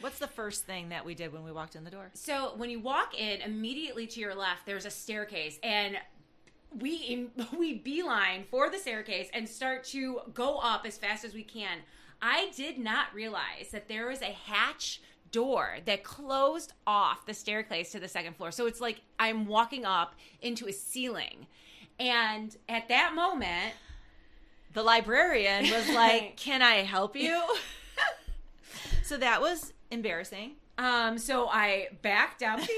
what's 0.00 0.18
the 0.18 0.28
first 0.28 0.64
thing 0.64 0.90
that 0.90 1.04
we 1.04 1.14
did 1.14 1.32
when 1.32 1.44
we 1.44 1.52
walked 1.52 1.76
in 1.76 1.84
the 1.84 1.90
door? 1.90 2.10
So 2.14 2.52
when 2.56 2.70
you 2.70 2.80
walk 2.80 3.18
in, 3.18 3.40
immediately 3.40 4.06
to 4.06 4.20
your 4.20 4.34
left, 4.34 4.64
there's 4.64 4.86
a 4.86 4.90
staircase, 4.90 5.58
and 5.62 5.98
we 6.78 6.96
in, 6.96 7.30
we 7.58 7.74
beeline 7.74 8.44
for 8.50 8.70
the 8.70 8.78
staircase 8.78 9.28
and 9.32 9.48
start 9.48 9.84
to 9.84 10.20
go 10.34 10.58
up 10.58 10.86
as 10.86 10.96
fast 10.96 11.24
as 11.24 11.34
we 11.34 11.42
can. 11.42 11.78
I 12.20 12.50
did 12.56 12.78
not 12.78 13.14
realize 13.14 13.70
that 13.72 13.88
there 13.88 14.08
was 14.08 14.22
a 14.22 14.36
hatch 14.46 15.00
door 15.30 15.76
that 15.84 16.02
closed 16.02 16.72
off 16.86 17.26
the 17.26 17.34
staircase 17.34 17.92
to 17.92 18.00
the 18.00 18.08
second 18.08 18.36
floor. 18.36 18.50
So 18.50 18.66
it's 18.66 18.80
like 18.80 19.02
I'm 19.18 19.46
walking 19.46 19.84
up 19.84 20.14
into 20.40 20.66
a 20.66 20.72
ceiling. 20.72 21.46
And 22.00 22.56
at 22.68 22.88
that 22.88 23.14
moment, 23.14 23.74
the 24.74 24.82
librarian 24.82 25.70
was 25.70 25.88
like, 25.94 26.36
"Can 26.36 26.62
I 26.62 26.76
help 26.82 27.16
you?" 27.16 27.42
so 29.02 29.16
that 29.16 29.40
was 29.40 29.72
embarrassing. 29.90 30.52
Um, 30.78 31.18
so 31.18 31.48
I 31.48 31.88
backed 32.02 32.38
down, 32.38 32.58
beep, 32.60 32.68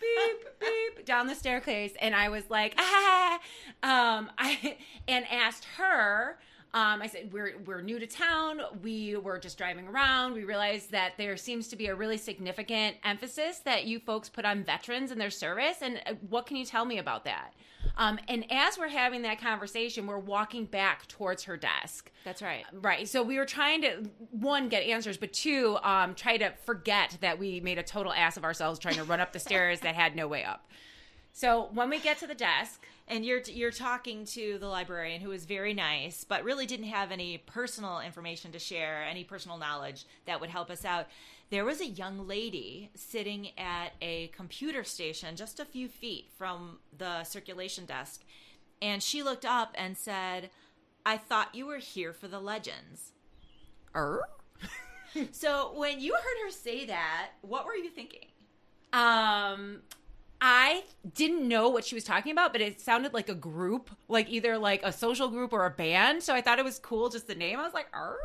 beep, 0.00 0.60
beep, 0.60 1.04
down 1.04 1.26
the 1.26 1.34
staircase, 1.34 1.92
and 2.00 2.14
I 2.14 2.28
was 2.28 2.48
like, 2.48 2.74
ah, 2.78 3.40
um, 3.82 4.30
I 4.38 4.76
and 5.08 5.26
asked 5.30 5.64
her. 5.76 6.38
Um, 6.72 7.02
I 7.02 7.08
said, 7.08 7.32
we're, 7.32 7.56
we're 7.66 7.80
new 7.80 7.98
to 7.98 8.06
town. 8.06 8.60
We 8.80 9.16
were 9.16 9.40
just 9.40 9.58
driving 9.58 9.88
around. 9.88 10.34
We 10.34 10.44
realized 10.44 10.92
that 10.92 11.14
there 11.18 11.36
seems 11.36 11.66
to 11.68 11.76
be 11.76 11.88
a 11.88 11.94
really 11.96 12.16
significant 12.16 12.94
emphasis 13.02 13.58
that 13.60 13.86
you 13.86 13.98
folks 13.98 14.28
put 14.28 14.44
on 14.44 14.62
veterans 14.62 15.10
and 15.10 15.20
their 15.20 15.30
service. 15.30 15.78
And 15.82 16.00
uh, 16.06 16.14
what 16.28 16.46
can 16.46 16.56
you 16.56 16.64
tell 16.64 16.84
me 16.84 16.98
about 16.98 17.24
that? 17.24 17.54
Um, 17.96 18.18
and 18.28 18.44
as 18.50 18.78
we're 18.78 18.88
having 18.88 19.22
that 19.22 19.40
conversation, 19.40 20.06
we're 20.06 20.18
walking 20.18 20.64
back 20.64 21.06
towards 21.08 21.44
her 21.44 21.56
desk. 21.56 22.10
That's 22.24 22.42
right. 22.42 22.64
Right. 22.72 23.08
So 23.08 23.22
we 23.22 23.38
were 23.38 23.46
trying 23.46 23.82
to 23.82 24.08
one 24.30 24.68
get 24.68 24.82
answers, 24.82 25.16
but 25.16 25.32
two 25.32 25.78
um, 25.82 26.14
try 26.14 26.36
to 26.36 26.52
forget 26.64 27.18
that 27.20 27.38
we 27.38 27.60
made 27.60 27.78
a 27.78 27.82
total 27.82 28.12
ass 28.12 28.36
of 28.36 28.44
ourselves 28.44 28.78
trying 28.78 28.96
to 28.96 29.04
run 29.04 29.20
up 29.20 29.32
the 29.32 29.38
stairs 29.40 29.80
that 29.80 29.94
had 29.94 30.16
no 30.16 30.28
way 30.28 30.44
up. 30.44 30.68
So 31.32 31.68
when 31.72 31.90
we 31.90 32.00
get 32.00 32.18
to 32.18 32.26
the 32.26 32.34
desk, 32.34 32.86
and 33.10 33.24
you're 33.24 33.40
you're 33.40 33.72
talking 33.72 34.24
to 34.24 34.56
the 34.58 34.68
librarian 34.68 35.20
who 35.20 35.32
is 35.32 35.44
very 35.44 35.74
nice, 35.74 36.24
but 36.24 36.44
really 36.44 36.64
didn't 36.64 36.86
have 36.86 37.10
any 37.10 37.38
personal 37.38 38.00
information 38.00 38.52
to 38.52 38.58
share, 38.58 39.02
any 39.02 39.24
personal 39.24 39.58
knowledge 39.58 40.06
that 40.26 40.40
would 40.40 40.48
help 40.48 40.70
us 40.70 40.84
out 40.84 41.06
there 41.50 41.64
was 41.64 41.80
a 41.80 41.86
young 41.86 42.26
lady 42.26 42.90
sitting 42.94 43.48
at 43.58 43.92
a 44.00 44.28
computer 44.28 44.84
station 44.84 45.34
just 45.34 45.58
a 45.58 45.64
few 45.64 45.88
feet 45.88 46.30
from 46.38 46.78
the 46.96 47.24
circulation 47.24 47.84
desk. 47.84 48.22
And 48.80 49.02
she 49.02 49.22
looked 49.22 49.44
up 49.44 49.74
and 49.76 49.98
said, 49.98 50.50
I 51.04 51.16
thought 51.16 51.54
you 51.54 51.66
were 51.66 51.78
here 51.78 52.12
for 52.12 52.28
the 52.28 52.40
legends. 52.40 53.12
Er? 53.94 54.22
so 55.32 55.72
when 55.74 56.00
you 56.00 56.14
heard 56.14 56.44
her 56.44 56.50
say 56.50 56.86
that, 56.86 57.30
what 57.42 57.66
were 57.66 57.74
you 57.74 57.90
thinking? 57.90 58.26
Um, 58.92 59.82
I 60.40 60.84
didn't 61.14 61.46
know 61.46 61.68
what 61.68 61.84
she 61.84 61.94
was 61.96 62.04
talking 62.04 62.32
about, 62.32 62.52
but 62.52 62.60
it 62.60 62.80
sounded 62.80 63.12
like 63.12 63.28
a 63.28 63.34
group, 63.34 63.90
like 64.08 64.30
either 64.30 64.56
like 64.56 64.82
a 64.84 64.92
social 64.92 65.28
group 65.28 65.52
or 65.52 65.66
a 65.66 65.70
band. 65.70 66.22
So 66.22 66.34
I 66.34 66.40
thought 66.40 66.58
it 66.58 66.64
was 66.64 66.78
cool, 66.78 67.08
just 67.08 67.26
the 67.26 67.34
name. 67.34 67.58
I 67.58 67.64
was 67.64 67.74
like, 67.74 67.88
"Er," 67.94 68.18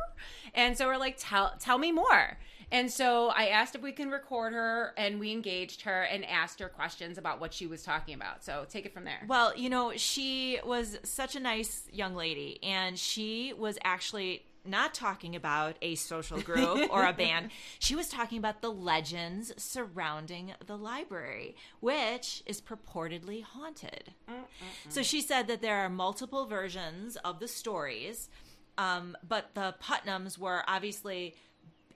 and 0.54 0.76
so 0.78 0.86
we're 0.86 0.96
like, 0.96 1.16
"Tell, 1.18 1.54
tell 1.58 1.76
me 1.76 1.92
more." 1.92 2.38
And 2.72 2.90
so 2.90 3.28
I 3.28 3.48
asked 3.48 3.74
if 3.74 3.82
we 3.82 3.92
can 3.92 4.10
record 4.10 4.52
her, 4.52 4.92
and 4.96 5.20
we 5.20 5.32
engaged 5.32 5.82
her 5.82 6.02
and 6.02 6.24
asked 6.24 6.58
her 6.60 6.68
questions 6.68 7.16
about 7.16 7.40
what 7.40 7.54
she 7.54 7.66
was 7.66 7.82
talking 7.82 8.14
about. 8.14 8.44
So 8.44 8.66
take 8.68 8.86
it 8.86 8.92
from 8.92 9.04
there. 9.04 9.24
Well, 9.28 9.56
you 9.56 9.70
know, 9.70 9.92
she 9.96 10.58
was 10.64 10.98
such 11.04 11.36
a 11.36 11.40
nice 11.40 11.82
young 11.92 12.14
lady, 12.14 12.58
and 12.62 12.98
she 12.98 13.52
was 13.56 13.78
actually 13.84 14.42
not 14.68 14.94
talking 14.94 15.36
about 15.36 15.76
a 15.80 15.94
social 15.94 16.40
group 16.40 16.90
or 16.90 17.04
a 17.06 17.12
band. 17.12 17.50
She 17.78 17.94
was 17.94 18.08
talking 18.08 18.38
about 18.38 18.62
the 18.62 18.70
legends 18.70 19.52
surrounding 19.56 20.54
the 20.66 20.76
library, 20.76 21.56
which 21.80 22.42
is 22.46 22.60
purportedly 22.60 23.42
haunted. 23.42 24.12
Mm-mm-mm. 24.28 24.44
So 24.88 25.02
she 25.02 25.20
said 25.20 25.46
that 25.46 25.62
there 25.62 25.76
are 25.76 25.88
multiple 25.88 26.46
versions 26.46 27.16
of 27.16 27.38
the 27.38 27.48
stories, 27.48 28.28
um, 28.76 29.16
but 29.26 29.50
the 29.54 29.74
Putnams 29.80 30.36
were 30.38 30.62
obviously 30.66 31.36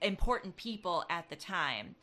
important 0.01 0.55
people 0.55 1.05
at 1.09 1.29
the 1.29 1.35
time. 1.35 1.95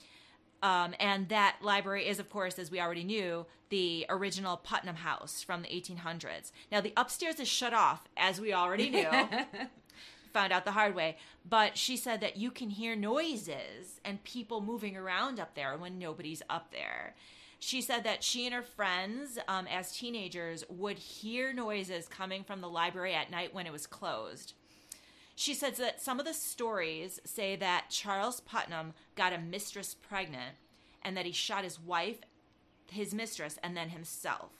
Um, 0.62 0.94
and 0.98 1.28
that 1.28 1.56
library 1.62 2.08
is, 2.08 2.18
of 2.18 2.30
course, 2.30 2.58
as 2.58 2.70
we 2.70 2.80
already 2.80 3.04
knew, 3.04 3.46
the 3.70 4.06
original 4.08 4.56
Putnam 4.56 4.96
House 4.96 5.42
from 5.42 5.62
the 5.62 5.68
1800s. 5.68 6.50
Now, 6.72 6.80
the 6.80 6.92
upstairs 6.96 7.38
is 7.38 7.48
shut 7.48 7.72
off, 7.72 8.08
as 8.16 8.40
we 8.40 8.52
already 8.52 8.90
knew. 8.90 9.08
found 10.32 10.52
out 10.52 10.64
the 10.64 10.72
hard 10.72 10.94
way. 10.94 11.16
But 11.48 11.76
she 11.76 11.96
said 11.96 12.20
that 12.20 12.36
you 12.36 12.50
can 12.50 12.70
hear 12.70 12.94
noises 12.94 14.00
and 14.04 14.22
people 14.24 14.60
moving 14.60 14.96
around 14.96 15.40
up 15.40 15.54
there 15.54 15.76
when 15.76 15.98
nobody's 15.98 16.42
up 16.50 16.72
there. 16.72 17.14
She 17.58 17.80
said 17.80 18.04
that 18.04 18.22
she 18.22 18.46
and 18.46 18.54
her 18.54 18.62
friends, 18.62 19.38
um, 19.48 19.66
as 19.66 19.96
teenagers, 19.96 20.64
would 20.68 20.98
hear 20.98 21.52
noises 21.52 22.06
coming 22.06 22.44
from 22.44 22.60
the 22.60 22.68
library 22.68 23.14
at 23.14 23.30
night 23.30 23.52
when 23.52 23.66
it 23.66 23.72
was 23.72 23.86
closed. 23.86 24.52
She 25.38 25.54
says 25.54 25.76
that 25.76 26.02
some 26.02 26.18
of 26.18 26.26
the 26.26 26.34
stories 26.34 27.20
say 27.24 27.54
that 27.54 27.90
Charles 27.90 28.40
Putnam 28.40 28.94
got 29.14 29.32
a 29.32 29.38
mistress 29.38 29.94
pregnant 29.94 30.56
and 31.00 31.16
that 31.16 31.26
he 31.26 31.30
shot 31.30 31.62
his 31.62 31.78
wife, 31.78 32.18
his 32.90 33.14
mistress, 33.14 33.56
and 33.62 33.76
then 33.76 33.90
himself. 33.90 34.50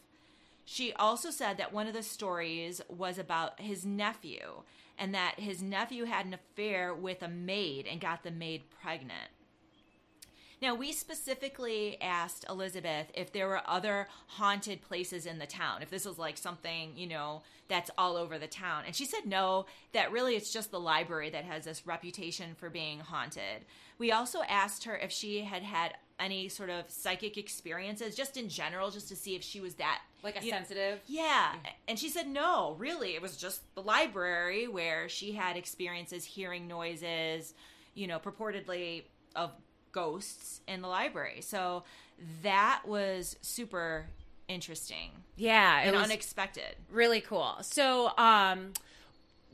She 0.65 0.93
also 0.93 1.33
said 1.33 1.57
that 1.57 1.73
one 1.73 1.89
of 1.89 1.95
the 1.95 2.05
stories 2.05 2.81
was 2.89 3.19
about 3.19 3.59
his 3.59 3.85
nephew 3.85 4.63
and 4.97 5.13
that 5.17 5.41
his 5.41 5.61
nephew 5.61 6.05
had 6.05 6.27
an 6.27 6.35
affair 6.35 6.95
with 6.95 7.25
a 7.25 7.29
maid 7.29 7.89
and 7.89 8.01
got 8.01 8.23
the 8.23 8.31
maid 8.31 8.71
pregnant. 8.81 9.31
Now, 10.61 10.75
we 10.75 10.93
specifically 10.93 11.99
asked 12.01 12.45
Elizabeth 12.49 13.07
if 13.15 13.33
there 13.33 13.47
were 13.47 13.63
other 13.67 14.09
haunted 14.27 14.83
places 14.83 15.27
in 15.27 15.39
the 15.39 15.47
town, 15.47 15.83
if 15.83 15.91
this 15.91 16.05
was 16.05 16.19
like 16.19 16.37
something, 16.37 16.93
you 16.97 17.07
know, 17.07 17.43
that's 17.69 17.91
all 17.97 18.17
over 18.17 18.39
the 18.39 18.47
town. 18.47 18.85
And 18.87 18.97
she 18.97 19.05
said 19.05 19.27
no, 19.27 19.67
that 19.93 20.11
really 20.11 20.35
it's 20.37 20.53
just 20.53 20.71
the 20.71 20.81
library 20.81 21.31
that 21.31 21.45
has 21.45 21.65
this 21.65 21.87
reputation 21.87 22.55
for 22.57 22.71
being 22.71 23.01
haunted. 23.01 23.65
We 23.99 24.13
also 24.13 24.41
asked 24.49 24.85
her 24.85 24.97
if 24.97 25.13
she 25.13 25.43
had 25.43 25.63
had 25.63 25.95
any 26.21 26.49
sort 26.49 26.71
of 26.71 26.91
psychic 26.91 27.37
experiences, 27.37 28.17
just 28.17 28.37
in 28.37 28.49
general, 28.49 28.91
just 28.91 29.09
to 29.09 29.17
see 29.17 29.37
if 29.37 29.43
she 29.43 29.61
was 29.61 29.75
that 29.75 30.01
like 30.23 30.37
a 30.37 30.43
sensitive. 30.43 30.97
Know, 30.97 31.01
yeah, 31.07 31.51
mm-hmm. 31.51 31.67
and 31.87 31.99
she 31.99 32.09
said 32.09 32.27
no, 32.27 32.75
really, 32.79 33.15
it 33.15 33.23
was 33.23 33.37
just 33.37 33.63
the 33.75 33.83
library 33.83 34.67
where 34.67 35.09
she 35.09 35.33
had 35.33 35.57
experiences 35.57 36.25
hearing 36.25 36.67
noises, 36.67 37.55
you 37.95 38.07
know, 38.07 38.19
purportedly 38.19 39.05
of 39.37 39.53
ghosts 39.99 40.61
in 40.67 40.83
the 40.83 40.89
library. 40.89 41.41
So 41.41 41.85
that 42.43 42.83
was 42.87 43.37
super 43.43 44.07
interesting. 44.49 45.11
Yeah, 45.37 45.81
and 45.81 45.97
unexpected. 45.97 46.77
Really 46.91 47.21
cool. 47.21 47.57
So, 47.63 48.17
um 48.17 48.73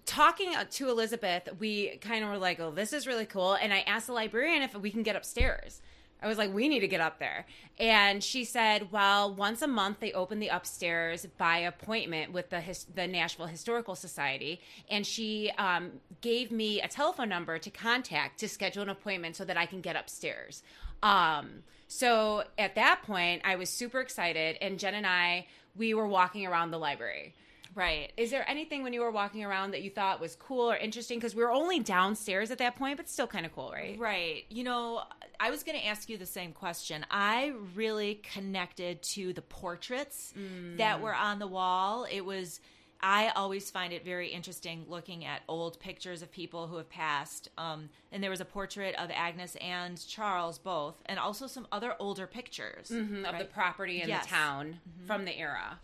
talking 0.07 0.53
to 0.71 0.89
Elizabeth, 0.91 1.49
we 1.59 1.97
kind 1.99 2.23
of 2.25 2.31
were 2.31 2.39
like, 2.39 2.61
"Oh, 2.61 2.71
this 2.71 2.93
is 2.93 3.07
really 3.07 3.25
cool." 3.27 3.55
And 3.55 3.73
I 3.73 3.81
asked 3.81 4.07
the 4.07 4.13
librarian 4.13 4.63
if 4.63 4.75
we 4.77 4.91
can 4.91 5.03
get 5.03 5.17
upstairs. 5.17 5.81
I 6.25 6.28
was 6.28 6.38
like, 6.38 6.54
we 6.54 6.69
need 6.69 6.81
to 6.81 6.88
get 6.88 7.02
up 7.02 7.19
there. 7.19 7.45
And 7.78 8.25
she 8.25 8.45
said, 8.45 8.90
well, 8.90 9.35
once 9.35 9.61
a 9.61 9.66
month 9.66 10.00
they 10.00 10.12
open 10.12 10.38
the 10.38 10.49
upstairs 10.49 11.26
by 11.37 11.59
appointment 11.59 12.33
with 12.33 12.49
the 12.49 12.61
his, 12.61 12.85
the 12.95 13.07
Nashville 13.07 13.47
Historical 13.47 13.95
Society. 13.95 14.61
And 14.88 15.07
she 15.07 15.52
um, 15.59 15.93
gave 16.23 16.50
me 16.50 16.81
a 16.81 16.88
telephone 16.88 17.28
number 17.28 17.59
to 17.59 17.71
contact 17.71 18.40
to 18.40 18.49
schedule 18.49 18.83
an 18.83 18.88
appointment 18.88 19.37
so 19.37 19.45
that 19.45 19.59
I 19.59 19.66
can 19.66 19.83
get 19.83 19.97
upstairs. 19.97 20.62
Um, 21.02 21.62
so 21.88 22.45
at 22.59 22.75
that 22.76 23.02
point, 23.02 23.43
I 23.45 23.57
was 23.57 23.69
super 23.69 24.00
excited. 24.00 24.57
And 24.62 24.78
Jen 24.78 24.95
and 24.95 25.07
I, 25.07 25.47
we 25.76 25.93
were 25.93 26.09
walking 26.09 26.47
around 26.47 26.71
the 26.71 26.78
library. 26.78 27.35
Right. 27.75 28.12
Is 28.16 28.31
there 28.31 28.49
anything 28.49 28.83
when 28.85 28.93
you 28.93 29.00
were 29.00 29.11
walking 29.11 29.45
around 29.45 29.73
that 29.73 29.83
you 29.83 29.90
thought 29.90 30.21
was 30.21 30.37
cool 30.37 30.71
or 30.71 30.76
interesting? 30.76 31.19
Because 31.19 31.35
we 31.35 31.43
were 31.43 31.50
only 31.50 31.81
downstairs 31.81 32.50
at 32.50 32.59
that 32.59 32.76
point, 32.76 32.97
but 32.97 33.09
still 33.09 33.26
kind 33.26 33.45
of 33.45 33.54
cool, 33.54 33.73
right? 33.73 33.99
Right. 33.99 34.45
You 34.49 34.62
know, 34.62 35.02
I 35.41 35.50
was 35.50 35.62
going 35.62 35.79
to 35.79 35.87
ask 35.87 36.09
you 36.09 36.17
the 36.19 36.26
same 36.26 36.53
question. 36.53 37.05
I 37.11 37.53
really 37.75 38.17
connected 38.33 39.03
to 39.14 39.33
the 39.33 39.43
portraits 39.43 40.33
that 40.76 41.00
were 41.00 41.14
on 41.14 41.38
the 41.38 41.47
wall. 41.47 42.07
It 42.11 42.25
was. 42.25 42.61
I 43.07 43.29
always 43.37 43.71
find 43.71 43.93
it 43.93 44.03
very 44.03 44.29
interesting 44.29 44.87
looking 44.88 45.26
at 45.26 45.43
old 45.47 45.79
pictures 45.79 46.23
of 46.23 46.33
people 46.33 46.69
who 46.69 46.76
have 46.79 46.88
passed. 46.88 47.50
Um, 47.59 47.91
and 48.11 48.23
there 48.23 48.31
was 48.31 48.41
a 48.41 48.47
portrait 48.47 48.95
of 48.95 49.11
Agnes 49.12 49.57
and 49.61 50.03
Charles 50.09 50.59
both, 50.59 50.95
and 51.05 51.19
also 51.19 51.47
some 51.47 51.67
other 51.71 51.95
older 51.99 52.26
pictures 52.26 52.88
Mhm, 52.88 53.25
of 53.31 53.38
the 53.38 53.45
property 53.45 54.00
and 54.00 54.09
Yes. 54.09 54.25
the 54.25 54.31
town 54.31 54.81
from 55.07 55.26
the 55.26 55.37
era. 55.38 55.81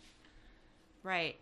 Right. 1.02 1.38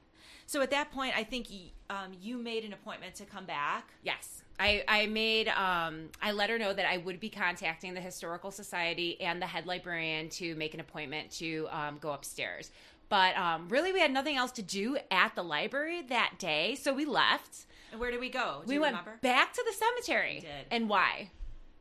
So 0.49 0.63
at 0.63 0.71
that 0.71 0.91
point, 0.91 1.13
I 1.15 1.25
think 1.25 1.49
um, 1.91 2.13
you 2.23 2.39
made 2.39 2.65
an 2.65 2.73
appointment 2.73 3.15
to 3.17 3.27
come 3.27 3.45
back. 3.45 3.91
Yes. 4.03 4.43
I, 4.59 4.83
I 4.89 5.07
made 5.07 5.49
um 5.49 6.09
I 6.23 6.33
let 6.33 6.49
her 6.49 6.59
know 6.59 6.73
that 6.73 6.87
I 6.87 6.97
would 6.97 7.21
be 7.21 7.29
contacting 7.29 7.93
the 7.93 8.01
historical 8.01 8.51
society 8.51 9.21
and 9.21 9.43
the 9.43 9.47
head 9.47 9.67
librarian 9.67 10.31
to 10.31 10.55
make 10.57 10.73
an 10.73 10.81
appointment 10.81 11.31
to 11.33 11.69
um, 11.71 11.99
go 12.01 12.13
upstairs. 12.13 12.73
But 13.11 13.37
um, 13.37 13.69
really, 13.69 13.93
we 13.93 14.01
had 14.01 14.11
nothing 14.11 14.37
else 14.37 14.51
to 14.53 14.63
do 14.63 14.97
at 15.11 15.35
the 15.35 15.43
library 15.43 16.03
that 16.09 16.39
day, 16.39 16.75
so 16.75 16.95
we 16.95 17.05
left. 17.05 17.67
And 17.93 18.01
where 18.01 18.11
did 18.11 18.19
we 18.19 18.31
go? 18.31 18.63
Do 18.65 18.71
we 18.71 18.79
went 18.79 18.93
remember? 18.93 19.19
back 19.21 19.53
to 19.53 19.65
the 19.67 19.73
cemetery. 19.73 20.41
did. 20.41 20.67
And 20.71 20.89
why? 20.89 21.31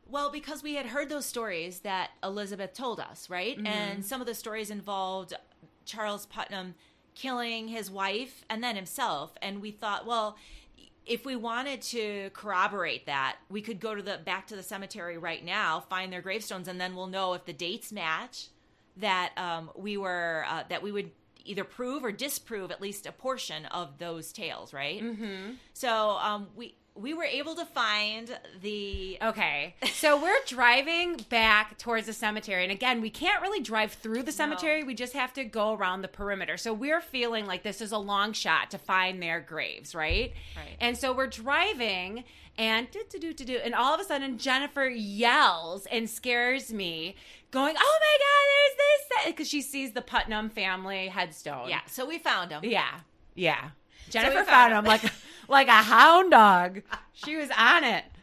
Well, 0.06 0.30
because 0.30 0.62
we 0.62 0.74
had 0.74 0.86
heard 0.86 1.08
those 1.08 1.26
stories 1.26 1.80
that 1.80 2.10
Elizabeth 2.22 2.74
told 2.74 3.00
us, 3.00 3.28
right? 3.28 3.58
And 3.66 4.04
some 4.04 4.20
of 4.20 4.26
the 4.26 4.34
stories 4.34 4.70
involved 4.70 5.34
Charles 5.84 6.26
Putnam 6.26 6.74
killing 7.18 7.66
his 7.68 7.90
wife 7.90 8.44
and 8.48 8.62
then 8.62 8.76
himself. 8.76 9.32
And 9.42 9.60
we 9.60 9.72
thought, 9.72 10.06
well, 10.06 10.36
if 11.04 11.24
we 11.24 11.34
wanted 11.34 11.82
to 11.82 12.30
corroborate 12.32 13.06
that, 13.06 13.36
we 13.48 13.60
could 13.60 13.80
go 13.80 13.94
to 13.94 14.02
the 14.02 14.18
back 14.24 14.46
to 14.48 14.56
the 14.56 14.62
cemetery 14.62 15.18
right 15.18 15.44
now, 15.44 15.80
find 15.80 16.12
their 16.12 16.22
gravestones, 16.22 16.68
and 16.68 16.80
then 16.80 16.94
we'll 16.94 17.06
know 17.06 17.34
if 17.34 17.44
the 17.44 17.52
dates 17.52 17.90
match. 17.90 18.48
That 18.98 19.30
um, 19.36 19.70
we 19.76 19.96
were 19.96 20.44
uh, 20.48 20.64
that 20.68 20.82
we 20.82 20.90
would 20.90 21.12
either 21.44 21.62
prove 21.62 22.04
or 22.04 22.10
disprove 22.10 22.72
at 22.72 22.80
least 22.80 23.06
a 23.06 23.12
portion 23.12 23.64
of 23.66 23.98
those 23.98 24.32
tales, 24.32 24.72
right? 24.72 25.00
Mm-hmm. 25.00 25.52
So 25.72 26.18
um, 26.20 26.48
we 26.56 26.74
we 26.98 27.14
were 27.14 27.24
able 27.24 27.54
to 27.54 27.64
find 27.64 28.38
the 28.60 29.18
Okay. 29.22 29.74
So 29.92 30.20
we're 30.20 30.38
driving 30.46 31.16
back 31.28 31.78
towards 31.78 32.06
the 32.06 32.12
cemetery. 32.12 32.62
And 32.62 32.72
again, 32.72 33.00
we 33.00 33.10
can't 33.10 33.40
really 33.42 33.60
drive 33.60 33.92
through 33.92 34.24
the 34.24 34.32
cemetery. 34.32 34.82
We 34.82 34.94
just 34.94 35.12
have 35.12 35.32
to 35.34 35.44
go 35.44 35.74
around 35.74 36.02
the 36.02 36.08
perimeter. 36.08 36.56
So 36.56 36.72
we're 36.72 37.00
feeling 37.00 37.46
like 37.46 37.62
this 37.62 37.80
is 37.80 37.92
a 37.92 37.98
long 37.98 38.32
shot 38.32 38.70
to 38.72 38.78
find 38.78 39.22
their 39.22 39.40
graves, 39.40 39.94
right? 39.94 40.32
Right. 40.56 40.76
And 40.80 40.96
so 40.96 41.12
we're 41.12 41.26
driving 41.28 42.24
and 42.56 42.90
do 42.90 43.02
do 43.08 43.18
do 43.18 43.32
do 43.32 43.44
do 43.44 43.60
and 43.64 43.74
all 43.74 43.94
of 43.94 44.00
a 44.00 44.04
sudden 44.04 44.36
Jennifer 44.36 44.86
yells 44.86 45.86
and 45.86 46.10
scares 46.10 46.72
me, 46.72 47.14
going, 47.52 47.76
"Oh 47.78 47.98
my 48.00 48.18
god, 48.18 48.46
there's 48.50 49.24
this!" 49.24 49.32
because 49.32 49.48
she 49.48 49.62
sees 49.62 49.92
the 49.92 50.02
Putnam 50.02 50.50
family 50.50 51.06
headstone. 51.08 51.68
Yeah, 51.68 51.80
so 51.86 52.04
we 52.04 52.18
found 52.18 52.50
them 52.50 52.62
Yeah. 52.64 53.00
Yeah. 53.34 53.70
Jennifer 54.10 54.40
we 54.40 54.44
found 54.44 54.72
found 54.72 54.74
him 54.74 54.84
like 54.86 55.02
like 55.48 55.68
a 55.68 55.72
hound 55.82 56.30
dog. 56.30 56.82
She 57.12 57.36
was 57.36 57.48
on 57.56 57.82
it. 57.84 58.04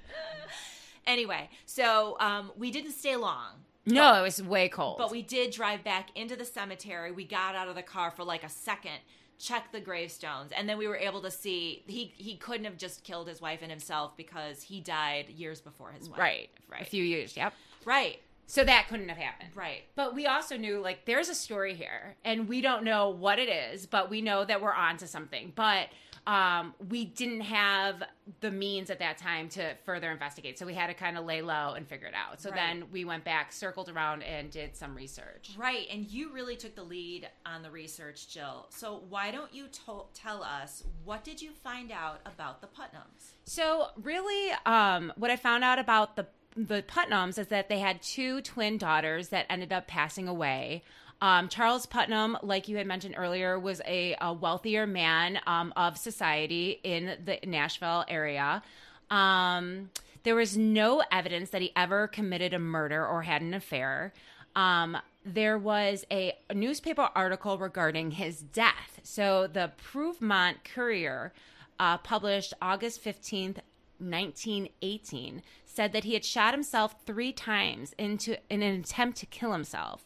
Anyway, 1.08 1.50
so 1.68 2.18
um, 2.20 2.52
we 2.58 2.72
didn't 2.72 2.92
stay 2.94 3.16
long, 3.16 3.52
No, 3.86 4.16
it 4.16 4.24
was 4.24 4.42
way 4.42 4.68
cold. 4.70 4.98
but 4.98 5.12
we 5.12 5.22
did 5.22 5.52
drive 5.52 5.84
back 5.84 6.10
into 6.16 6.36
the 6.36 6.46
cemetery. 6.46 7.12
We 7.12 7.26
got 7.26 7.54
out 7.54 7.68
of 7.68 7.76
the 7.76 7.84
car 7.84 8.10
for 8.10 8.24
like 8.24 8.44
a 8.44 8.50
second, 8.50 8.98
checked 9.38 9.72
the 9.72 9.80
gravestones, 9.80 10.52
and 10.52 10.68
then 10.68 10.80
we 10.80 10.88
were 10.88 10.98
able 10.98 11.22
to 11.22 11.30
see 11.30 11.84
he 11.86 12.12
he 12.18 12.38
couldn't 12.38 12.66
have 12.66 12.78
just 12.78 13.04
killed 13.04 13.28
his 13.28 13.40
wife 13.40 13.60
and 13.62 13.70
himself 13.70 14.18
because 14.18 14.64
he 14.64 14.82
died 14.82 15.30
years 15.30 15.62
before 15.62 15.92
his 15.92 16.10
wife. 16.10 16.20
right, 16.20 16.50
Right. 16.68 16.82
a 16.82 16.86
few 16.86 17.04
years. 17.04 17.38
Yep. 17.38 17.54
right, 17.86 18.20
So 18.48 18.64
that 18.64 18.88
couldn't 18.90 19.10
have 19.10 19.20
happened. 19.20 19.50
right. 19.54 19.84
But 19.96 20.16
we 20.16 20.26
also 20.26 20.58
knew 20.58 20.80
like 20.80 21.06
there's 21.06 21.30
a 21.30 21.36
story 21.36 21.76
here, 21.76 22.16
and 22.26 22.48
we 22.50 22.62
don't 22.62 22.84
know 22.84 23.10
what 23.10 23.38
it 23.38 23.48
is, 23.50 23.86
but 23.86 24.10
we 24.10 24.22
know 24.22 24.44
that 24.44 24.60
we're 24.60 24.74
onto 24.74 25.06
something. 25.06 25.54
But 25.56 25.90
um, 26.28 26.74
we 26.90 27.06
didn't 27.06 27.42
have 27.42 28.02
the 28.42 28.50
means 28.50 28.90
at 28.90 29.00
that 29.00 29.18
time 29.18 29.48
to 29.50 29.76
further 29.86 30.10
investigate, 30.12 30.58
so 30.58 30.66
we 30.66 30.74
had 30.74 30.88
to 30.88 30.94
kind 30.94 31.18
of 31.18 31.26
lay 31.26 31.42
low 31.42 31.74
and 31.76 31.88
figure 31.88 32.08
it 32.08 32.14
out. 32.16 32.42
So 32.42 32.50
Right. 32.50 32.56
then 32.58 32.92
we 32.92 33.06
went 33.06 33.24
back, 33.24 33.52
circled 33.54 33.90
around, 33.90 34.24
and 34.24 34.50
did 34.50 34.76
some 34.76 34.96
research. 34.96 35.52
Right, 35.56 35.88
and 35.92 36.10
you 36.10 36.32
really 36.34 36.56
took 36.56 36.76
the 36.76 36.84
lead 36.84 37.30
on 37.46 37.62
the 37.62 37.70
research, 37.70 38.28
Jill. 38.28 38.66
So 38.72 39.04
why 39.10 39.30
don't 39.32 39.54
you 39.54 39.68
to- 39.68 40.06
tell 40.14 40.44
us 40.44 40.84
what 41.04 41.24
did 41.24 41.42
you 41.42 41.52
find 41.52 41.92
out 41.92 42.22
about 42.26 42.62
the 42.62 42.68
Putnams? 42.68 43.34
So 43.46 43.90
really, 43.96 44.52
um, 44.66 45.14
what 45.18 45.30
I 45.30 45.36
found 45.36 45.64
out 45.64 45.80
about 45.80 46.16
the 46.16 46.28
the 46.58 46.82
Putnams 46.84 47.38
is 47.38 47.48
that 47.50 47.68
they 47.68 47.80
had 47.80 48.02
two 48.02 48.40
twin 48.40 48.78
daughters 48.78 49.28
that 49.28 49.46
ended 49.50 49.74
up 49.74 49.88
passing 49.88 50.26
away. 50.26 50.84
Um, 51.22 51.48
Charles 51.48 51.86
Putnam, 51.86 52.38
like 52.44 52.68
you 52.68 52.78
had 52.78 52.88
mentioned 52.88 53.16
earlier, 53.18 53.60
was 53.60 53.82
a, 53.86 54.16
a 54.22 54.34
wealthier 54.34 54.86
man 54.86 55.40
um, 55.48 55.74
of 55.76 55.98
society 55.98 56.80
in 56.84 57.18
the 57.24 57.40
Nashville 57.46 58.06
area. 58.08 58.62
Um, 59.10 59.90
there 60.24 60.36
was 60.36 60.58
no 60.58 61.04
evidence 61.12 61.52
that 61.52 61.62
he 61.62 61.72
ever 61.76 62.08
committed 62.08 62.54
a 62.54 62.60
murder 62.60 63.06
or 63.06 63.22
had 63.22 63.42
an 63.42 63.54
affair. 63.54 64.12
Um, 64.56 64.98
there 65.26 65.58
was 65.58 66.06
a, 66.12 66.38
newspaper 66.54 67.10
article 67.16 67.58
regarding 67.58 68.12
his 68.12 68.42
death. 68.42 69.00
So 69.04 69.48
the 69.48 69.72
Prouvemont 69.78 70.64
Courier 70.64 71.34
uh, 71.80 71.98
published 72.00 72.54
August 72.62 73.04
15th, 73.04 73.60
1918, 73.98 75.42
said 75.66 75.94
that 75.94 76.04
he 76.04 76.14
had 76.14 76.24
shot 76.24 76.54
himself 76.54 76.96
three 77.06 77.34
times 77.34 77.94
into 77.98 78.38
in 78.50 78.62
an 78.62 78.80
attempt 78.80 79.18
to 79.20 79.26
kill 79.26 79.52
himself. 79.52 80.06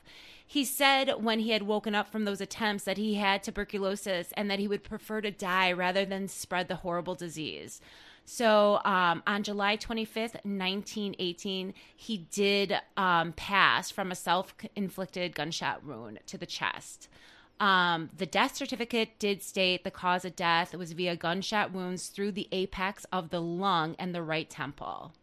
He 0.50 0.66
said 0.66 1.24
when 1.24 1.42
he 1.42 1.52
had 1.52 1.62
woken 1.62 1.94
up 1.94 2.12
from 2.12 2.26
those 2.26 2.42
attempts 2.42 2.84
that 2.86 2.98
he 2.98 3.14
had 3.14 3.44
tuberculosis 3.44 4.34
and 4.36 4.50
that 4.50 4.58
he 4.58 4.68
would 4.68 4.84
prefer 4.84 5.22
to 5.22 5.30
die 5.30 5.72
rather 5.72 6.06
than 6.06 6.28
spread 6.28 6.68
the 6.68 6.78
horrible 6.78 7.14
disease. 7.14 7.80
So 8.26 8.82
um, 8.84 9.22
on 9.28 9.44
July 9.44 9.78
25th, 9.78 10.44
1918, 10.44 11.76
he 11.96 12.18
did 12.32 12.74
um, 12.98 13.34
pass 13.34 13.92
from 13.92 14.12
a 14.12 14.16
self 14.16 14.56
inflicted 14.76 15.36
gunshot 15.36 15.86
wound 15.86 16.18
to 16.26 16.36
the 16.40 16.48
chest. 16.48 17.10
Um, 17.60 18.10
the 18.18 18.26
death 18.26 18.56
certificate 18.56 19.20
did 19.20 19.44
state 19.44 19.84
the 19.84 19.92
cause 19.92 20.26
of 20.26 20.36
death 20.36 20.74
was 20.74 20.94
via 20.94 21.16
gunshot 21.16 21.74
wounds 21.74 22.08
through 22.08 22.32
the 22.32 22.48
apex 22.52 23.06
of 23.14 23.30
the 23.30 23.40
lung 23.40 23.96
and 24.00 24.16
the 24.16 24.24
right 24.24 24.50
temple. 24.50 25.14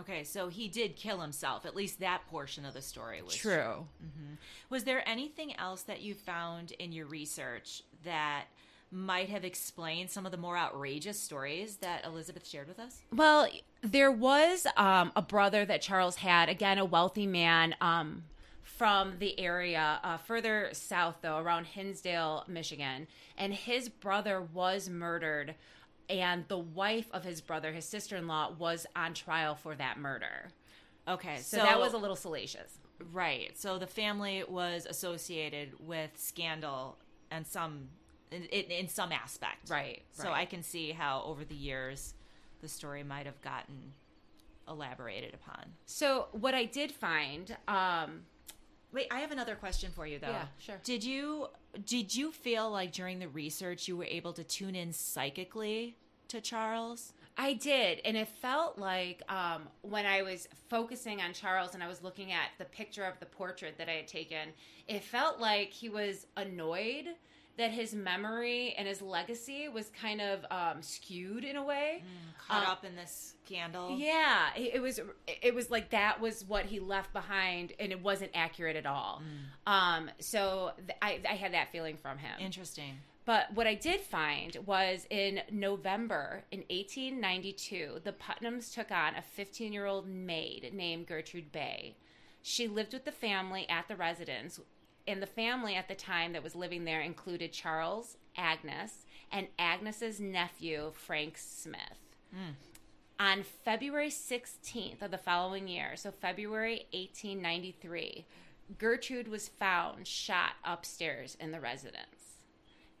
Okay, 0.00 0.24
so 0.24 0.48
he 0.48 0.68
did 0.68 0.96
kill 0.96 1.20
himself. 1.20 1.64
At 1.64 1.76
least 1.76 2.00
that 2.00 2.26
portion 2.28 2.64
of 2.64 2.74
the 2.74 2.82
story 2.82 3.22
was 3.22 3.34
True. 3.34 3.86
Was 4.70 4.84
there 4.84 5.08
anything 5.08 5.56
else 5.56 5.82
that 5.82 6.02
you 6.02 6.14
found 6.14 6.72
in 6.72 6.92
your 6.92 7.06
research 7.06 7.82
that 8.04 8.46
might 8.90 9.28
have 9.28 9.44
explained 9.44 10.10
some 10.10 10.24
of 10.24 10.32
the 10.32 10.38
more 10.38 10.56
outrageous 10.56 11.18
stories 11.18 11.76
that 11.76 12.04
Elizabeth 12.04 12.46
shared 12.46 12.68
with 12.68 12.78
us? 12.78 13.02
Well, 13.12 13.48
there 13.82 14.10
was 14.10 14.66
um, 14.76 15.12
a 15.16 15.22
brother 15.22 15.64
that 15.64 15.82
Charles 15.82 16.16
had, 16.16 16.48
again, 16.48 16.78
a 16.78 16.84
wealthy 16.84 17.26
man 17.26 17.74
um, 17.80 18.24
from 18.62 19.14
the 19.18 19.38
area, 19.38 20.00
uh, 20.02 20.16
further 20.16 20.68
south, 20.72 21.16
though, 21.22 21.38
around 21.38 21.66
Hillsdale, 21.66 22.44
Michigan. 22.48 23.06
And 23.36 23.52
his 23.52 23.88
brother 23.88 24.40
was 24.40 24.88
murdered, 24.88 25.54
and 26.08 26.44
the 26.48 26.58
wife 26.58 27.08
of 27.12 27.24
his 27.24 27.40
brother, 27.40 27.72
his 27.72 27.84
sister 27.84 28.16
in 28.16 28.26
law, 28.26 28.52
was 28.58 28.86
on 28.94 29.14
trial 29.14 29.54
for 29.54 29.74
that 29.74 29.98
murder. 29.98 30.48
Okay, 31.06 31.36
So, 31.38 31.58
that 31.58 31.78
was 31.78 31.92
a 31.92 31.98
little 31.98 32.16
salacious. 32.16 32.78
right. 33.12 33.56
So 33.58 33.78
the 33.78 33.86
family 33.86 34.42
was 34.48 34.86
associated 34.86 35.72
with 35.80 36.10
scandal 36.16 36.96
and 37.30 37.46
some 37.46 37.88
in, 38.30 38.44
in, 38.44 38.64
in 38.70 38.88
some 38.88 39.12
aspect. 39.12 39.68
Right, 39.70 40.02
So 40.12 40.24
right. 40.24 40.40
I 40.40 40.44
can 40.46 40.62
see 40.62 40.92
how 40.92 41.22
over 41.26 41.44
the 41.44 41.54
years 41.54 42.14
the 42.60 42.68
story 42.68 43.02
might 43.04 43.26
have 43.26 43.40
gotten 43.42 43.92
elaborated 44.66 45.34
upon. 45.34 45.72
So, 45.86 46.28
what 46.32 46.54
I 46.54 46.64
did 46.64 46.90
find, 46.90 47.54
um, 47.68 48.22
Wait, 48.94 49.08
I 49.10 49.18
have 49.20 49.32
another 49.32 49.56
question 49.56 49.90
for 49.92 50.06
you 50.06 50.20
though. 50.20 50.28
Yeah, 50.28 50.44
sure. 50.58 50.80
Did 50.84 51.02
you 51.02 51.48
did 51.84 52.14
you 52.14 52.30
feel 52.30 52.70
like 52.70 52.92
during 52.92 53.18
the 53.18 53.28
research 53.28 53.88
you 53.88 53.96
were 53.96 54.04
able 54.04 54.32
to 54.34 54.44
tune 54.44 54.76
in 54.76 54.92
psychically 54.92 55.96
to 56.28 56.40
Charles? 56.40 57.12
I 57.36 57.54
did, 57.54 58.00
and 58.04 58.16
it 58.16 58.28
felt 58.28 58.78
like 58.78 59.20
um, 59.28 59.62
when 59.82 60.06
I 60.06 60.22
was 60.22 60.46
focusing 60.70 61.20
on 61.20 61.32
Charles 61.32 61.74
and 61.74 61.82
I 61.82 61.88
was 61.88 62.00
looking 62.00 62.30
at 62.30 62.50
the 62.58 62.64
picture 62.66 63.02
of 63.02 63.18
the 63.18 63.26
portrait 63.26 63.76
that 63.78 63.88
I 63.88 63.94
had 63.94 64.06
taken, 64.06 64.50
it 64.86 65.02
felt 65.02 65.40
like 65.40 65.70
he 65.70 65.88
was 65.88 66.28
annoyed 66.36 67.06
that 67.56 67.70
his 67.70 67.94
memory 67.94 68.74
and 68.76 68.88
his 68.88 69.00
legacy 69.00 69.68
was 69.68 69.90
kind 69.90 70.20
of 70.20 70.44
um, 70.50 70.82
skewed 70.82 71.44
in 71.44 71.56
a 71.56 71.62
way. 71.62 72.02
Caught 72.48 72.64
Um, 72.64 72.70
up 72.70 72.84
in 72.84 72.96
this 72.96 73.34
scandal. 73.46 73.96
Yeah, 73.96 74.48
it 74.56 74.74
it 74.74 74.80
was. 74.82 75.00
It 75.42 75.54
was 75.54 75.70
like 75.70 75.90
that 75.90 76.20
was 76.20 76.44
what 76.44 76.66
he 76.66 76.80
left 76.80 77.12
behind, 77.12 77.72
and 77.78 77.92
it 77.92 78.02
wasn't 78.02 78.32
accurate 78.34 78.76
at 78.76 78.86
all. 78.86 79.22
Um, 79.66 80.10
so 80.18 80.72
th- 80.78 80.98
I, 81.00 81.20
I 81.28 81.34
had 81.34 81.52
that 81.54 81.70
feeling 81.72 81.96
from 81.96 82.18
him. 82.18 82.32
Interesting. 82.40 82.98
but 83.24 83.52
what 83.54 83.66
I 83.66 83.74
did 83.74 84.00
find 84.00 84.56
was 84.66 85.06
in 85.08 85.40
November 85.50 86.44
in 86.50 86.60
1892, 86.68 88.00
the 88.04 88.12
Putnams 88.12 88.72
took 88.74 88.90
on 88.90 89.14
a 89.14 89.22
15 89.22 89.72
year 89.72 89.86
old 89.86 90.06
maid 90.08 90.70
named 90.74 91.06
Gertrude 91.06 91.52
Beigh. 91.52 91.96
She 92.42 92.68
lived 92.68 92.92
with 92.92 93.04
the 93.06 93.12
family 93.12 93.66
at 93.70 93.88
the 93.88 93.96
residence, 93.96 94.60
and 95.06 95.22
the 95.22 95.26
family 95.26 95.74
at 95.74 95.88
the 95.88 95.94
time 95.94 96.32
that 96.32 96.42
was 96.42 96.54
living 96.54 96.84
there 96.84 97.00
included 97.00 97.52
Charles, 97.52 98.16
Agnes, 98.36 99.04
and 99.30 99.48
Agnes's 99.58 100.20
nephew, 100.20 100.92
Frank 100.94 101.36
Smith. 101.36 101.78
On 103.20 103.44
February 103.64 104.10
16th 104.10 105.02
of 105.02 105.10
the 105.10 105.18
following 105.18 105.68
year, 105.68 105.92
so 105.94 106.10
February 106.10 106.86
1893, 106.92 108.24
Gertrude 108.78 109.28
was 109.28 109.48
found 109.48 110.06
shot 110.06 110.52
upstairs 110.64 111.36
in 111.38 111.52
the 111.52 111.60
residence. 111.60 112.38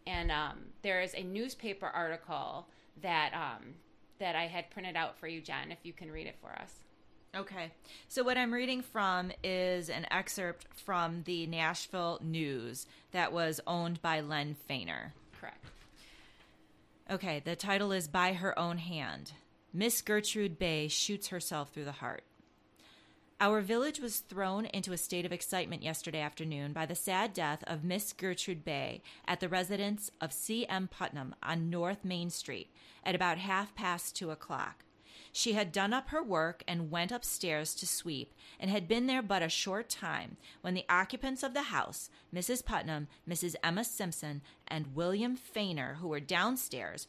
And 0.06 0.30
um, 0.30 0.66
there 0.82 1.00
is 1.00 1.14
a 1.14 1.22
newspaper 1.22 1.86
article 1.86 2.66
that 3.02 3.32
um, 3.34 3.74
that 4.18 4.36
I 4.36 4.46
had 4.46 4.70
printed 4.70 4.96
out 4.96 5.18
for 5.18 5.26
you, 5.26 5.40
Jen, 5.40 5.72
if 5.72 5.78
you 5.82 5.92
can 5.92 6.10
read 6.10 6.26
it 6.26 6.36
for 6.40 6.52
us. 6.52 6.83
Okay. 7.36 7.72
So 8.08 8.22
what 8.22 8.38
I'm 8.38 8.54
reading 8.54 8.82
from 8.82 9.32
is 9.42 9.90
an 9.90 10.06
excerpt 10.10 10.66
from 10.84 11.22
the 11.24 11.46
Nashville 11.46 12.20
News 12.22 12.86
that 13.10 13.32
was 13.32 13.60
owned 13.66 14.00
by 14.00 14.20
Len 14.20 14.54
Feighner. 14.68 15.12
Correct. 15.40 15.64
Okay, 17.10 17.42
the 17.44 17.56
title 17.56 17.90
is 17.90 18.06
By 18.06 18.34
Her 18.34 18.56
Own 18.58 18.78
Hand. 18.78 19.32
Miss 19.72 20.00
Gertrude 20.00 20.58
Beigh 20.58 20.86
shoots 20.86 21.28
herself 21.28 21.70
through 21.70 21.86
the 21.86 21.92
heart. 21.92 22.22
Our 23.40 23.60
village 23.60 23.98
was 23.98 24.20
thrown 24.20 24.66
into 24.66 24.92
a 24.92 24.96
state 24.96 25.26
of 25.26 25.32
excitement 25.32 25.82
yesterday 25.82 26.20
afternoon 26.20 26.72
by 26.72 26.86
the 26.86 26.94
sad 26.94 27.34
death 27.34 27.64
of 27.66 27.82
Miss 27.82 28.12
Gertrude 28.12 28.64
Beigh 28.64 29.02
at 29.26 29.40
the 29.40 29.48
residence 29.48 30.12
of 30.20 30.32
C.M. 30.32 30.88
Putnam 30.88 31.34
on 31.42 31.68
North 31.68 32.04
Main 32.04 32.30
Street 32.30 32.68
at 33.04 33.16
about 33.16 33.38
half 33.38 33.74
past 33.74 34.14
two 34.14 34.30
o'clock. 34.30 34.83
She 35.36 35.54
had 35.54 35.72
done 35.72 35.92
up 35.92 36.10
her 36.10 36.22
work 36.22 36.62
and 36.68 36.92
went 36.92 37.10
upstairs 37.10 37.74
to 37.74 37.88
sweep, 37.88 38.32
and 38.60 38.70
had 38.70 38.86
been 38.86 39.08
there 39.08 39.20
but 39.20 39.42
a 39.42 39.48
short 39.48 39.88
time 39.88 40.36
when 40.60 40.74
the 40.74 40.86
occupants 40.88 41.42
of 41.42 41.54
the 41.54 41.62
house, 41.62 42.08
Mrs. 42.32 42.64
Putnam, 42.64 43.08
Mrs. 43.28 43.56
Emma 43.60 43.82
Simpson, 43.82 44.42
and 44.68 44.94
William 44.94 45.36
Feighner, 45.36 45.96
who 45.96 46.06
were 46.06 46.20
downstairs, 46.20 47.08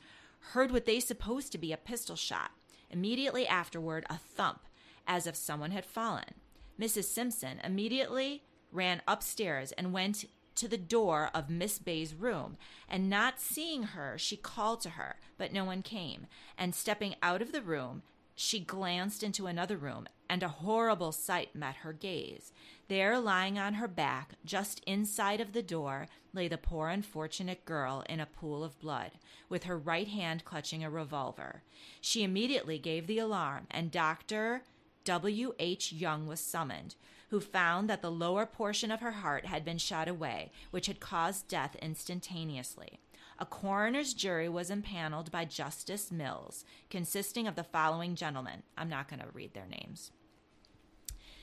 heard 0.53 0.71
what 0.71 0.85
they 0.85 0.99
supposed 0.99 1.51
to 1.51 1.59
be 1.59 1.71
a 1.71 1.77
pistol 1.77 2.15
shot. 2.15 2.49
Immediately 2.89 3.47
afterward, 3.47 4.07
a 4.09 4.17
thump, 4.17 4.61
as 5.05 5.27
if 5.27 5.35
someone 5.35 5.69
had 5.69 5.85
fallen. 5.85 6.33
Mrs. 6.79 7.03
Simpson 7.03 7.61
immediately 7.63 8.41
ran 8.71 9.03
upstairs 9.07 9.71
and 9.73 9.93
went 9.93 10.25
to 10.55 10.67
the 10.67 10.77
door 10.77 11.29
of 11.31 11.51
Miss 11.51 11.77
Beigh's 11.77 12.15
room, 12.15 12.57
and 12.89 13.07
not 13.07 13.39
seeing 13.39 13.83
her, 13.83 14.17
she 14.17 14.35
called 14.35 14.81
to 14.81 14.91
her, 14.91 15.17
but 15.37 15.53
no 15.53 15.63
one 15.63 15.83
came. 15.83 16.25
And 16.57 16.73
stepping 16.73 17.15
out 17.21 17.43
of 17.43 17.51
the 17.51 17.61
room, 17.61 18.01
she 18.35 18.59
glanced 18.59 19.23
into 19.23 19.47
another 19.47 19.77
room, 19.77 20.07
and 20.29 20.43
a 20.43 20.49
horrible 20.49 21.11
sight 21.11 21.55
met 21.55 21.77
her 21.77 21.93
gaze. 21.93 22.51
There, 22.87 23.19
lying 23.19 23.57
on 23.57 23.75
her 23.75 23.87
back, 23.87 24.33
just 24.43 24.83
inside 24.85 25.39
of 25.39 25.53
the 25.53 25.63
door, 25.63 26.07
lay 26.33 26.47
the 26.47 26.57
poor 26.57 26.89
unfortunate 26.89 27.65
girl 27.65 28.03
in 28.09 28.19
a 28.19 28.25
pool 28.25 28.63
of 28.63 28.79
blood, 28.79 29.11
with 29.47 29.63
her 29.63 29.77
right 29.77 30.07
hand 30.07 30.43
clutching 30.43 30.83
a 30.83 30.89
revolver. 30.89 31.63
She 32.01 32.23
immediately 32.23 32.77
gave 32.77 33.07
the 33.07 33.19
alarm, 33.19 33.67
and 33.71 33.89
Dr. 33.89 34.63
W. 35.05 35.53
H. 35.57 35.93
Young 35.93 36.27
was 36.27 36.39
summoned, 36.39 36.95
who 37.29 37.39
found 37.39 37.89
that 37.89 38.01
the 38.01 38.11
lower 38.11 38.45
portion 38.45 38.91
of 38.91 39.01
her 39.01 39.11
heart 39.11 39.45
had 39.45 39.63
been 39.63 39.77
shot 39.77 40.07
away, 40.07 40.51
which 40.71 40.87
had 40.87 40.99
caused 40.99 41.47
death 41.47 41.75
instantaneously. 41.81 42.99
A 43.37 43.45
coroner's 43.45 44.13
jury 44.13 44.47
was 44.47 44.69
impaneled 44.69 45.29
by 45.29 45.43
Justice 45.45 46.11
Mills, 46.11 46.63
consisting 46.89 47.47
of 47.47 47.55
the 47.55 47.63
following 47.63 48.15
gentlemen. 48.15 48.63
I'm 48.77 48.89
not 48.89 49.09
going 49.09 49.19
to 49.19 49.27
read 49.33 49.53
their 49.53 49.67
names. 49.67 50.11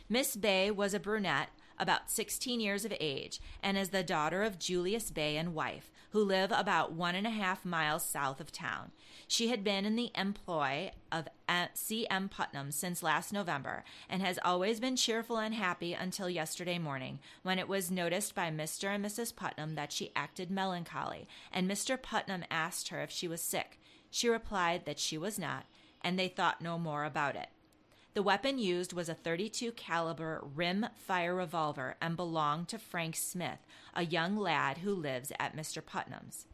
Miss 0.09 0.35
Beigh 0.37 0.70
was 0.70 0.94
a 0.94 1.00
brunette, 1.00 1.50
about 1.78 2.11
16 2.11 2.61
years 2.61 2.85
of 2.85 2.92
age, 3.00 3.40
and 3.62 3.76
is 3.76 3.90
the 3.90 4.02
daughter 4.02 4.42
of 4.42 4.58
Julius 4.58 5.11
Beigh 5.11 5.37
and 5.37 5.54
wife, 5.54 5.90
who 6.11 6.22
live 6.22 6.52
about 6.52 6.92
one 6.92 7.14
and 7.14 7.26
a 7.26 7.30
half 7.30 7.64
miles 7.64 8.04
south 8.04 8.40
of 8.40 8.52
town. 8.52 8.92
She 9.26 9.48
had 9.48 9.64
been 9.64 9.87
in 9.87 9.96
the 9.96 10.11
employ 10.14 10.90
of 11.11 11.26
uh, 11.48 11.66
C.M. 11.72 12.28
Putnam 12.28 12.70
since 12.70 13.02
last 13.02 13.32
November 13.32 13.82
and 14.08 14.20
has 14.20 14.38
always 14.44 14.78
been 14.78 14.96
cheerful 14.96 15.38
and 15.38 15.54
happy 15.54 15.94
until 15.94 16.28
yesterday 16.28 16.78
morning, 16.78 17.18
when 17.42 17.58
it 17.58 17.68
was 17.68 17.90
noticed 17.90 18.35
by 18.35 18.50
Mr. 18.50 18.94
and 18.94 19.04
Mrs. 19.04 19.35
Putnam 19.35 19.74
that 19.74 19.90
she 19.90 20.12
acted 20.14 20.50
melancholy, 20.50 21.26
and 21.50 21.70
Mr. 21.70 22.00
Putnam 22.00 22.44
asked 22.50 22.88
her 22.88 23.00
if 23.02 23.11
she 23.11 23.26
was 23.26 23.40
sick. 23.40 23.78
She 24.11 24.28
replied 24.28 24.85
that 24.85 24.98
she 24.98 25.16
was 25.16 25.38
not, 25.38 25.64
and 26.02 26.18
they 26.18 26.28
thought 26.28 26.61
no 26.61 26.78
more 26.78 27.04
about 27.04 27.37
it. 27.37 27.48
The 28.14 28.22
weapon 28.22 28.59
used 28.59 28.92
was 28.92 29.09
a 29.09 29.14
32 29.14 29.72
caliber 29.72 30.44
rim 30.55 30.87
fire 30.94 31.35
revolver 31.35 31.96
and 31.98 32.14
belonged 32.14 32.68
to 32.68 32.79
Frank 32.79 33.16
Smith, 33.16 33.61
a 33.94 34.05
young 34.05 34.37
lad 34.37 34.79
who 34.79 34.94
lives 34.94 35.33
at 35.40 35.57
Mr. 35.57 35.85
Putnam's. 35.85 36.44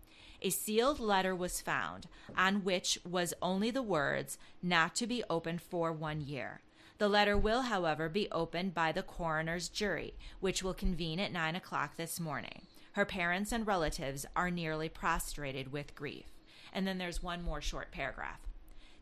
A 0.41 0.51
sealed 0.51 1.01
letter 1.01 1.35
was 1.35 1.61
found, 1.61 2.07
on 2.37 2.63
which 2.63 3.01
was 3.05 3.35
only 3.43 3.73
the 3.73 3.83
words, 3.83 4.39
not 4.63 4.95
to 4.97 5.07
be 5.09 5.25
opened 5.29 5.61
for 5.61 5.93
one 5.93 6.21
year. 6.21 6.61
The 6.99 7.09
letter 7.09 7.37
will, 7.37 7.63
however, 7.63 8.09
be 8.09 8.31
opened 8.31 8.73
by 8.73 8.93
the 8.93 9.03
coroner's 9.03 9.69
jury, 9.69 10.15
which 10.39 10.63
will 10.63 10.75
convene 10.75 11.19
at 11.19 11.33
nine 11.33 11.57
o'clock 11.57 11.97
this 11.97 12.21
morning. 12.21 12.63
Her 12.93 13.05
parents 13.05 13.51
and 13.51 13.67
relatives 13.67 14.27
are 14.37 14.51
nearly 14.51 14.89
prostrated 14.89 15.73
with 15.73 15.97
grief. 15.97 16.27
And 16.73 16.87
then 16.87 16.99
there's 16.99 17.21
one 17.21 17.43
more 17.43 17.61
short 17.61 17.91
paragraph. 17.91 18.48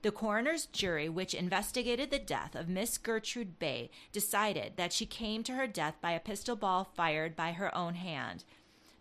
The 0.02 0.12
coroner's 0.12 0.66
jury, 0.66 1.08
which 1.08 1.34
investigated 1.34 2.10
the 2.10 2.18
death 2.18 2.54
of 2.54 2.68
Miss 2.68 2.98
Gertrude 2.98 3.58
Beigh, 3.58 3.90
decided 4.12 4.74
that 4.76 4.92
she 4.92 5.06
came 5.06 5.42
to 5.44 5.54
her 5.54 5.66
death 5.66 5.96
by 6.00 6.12
a 6.12 6.20
pistol 6.20 6.54
ball 6.54 6.84
fired 6.94 7.34
by 7.34 7.52
her 7.52 7.74
own 7.74 7.94
hand. 7.94 8.44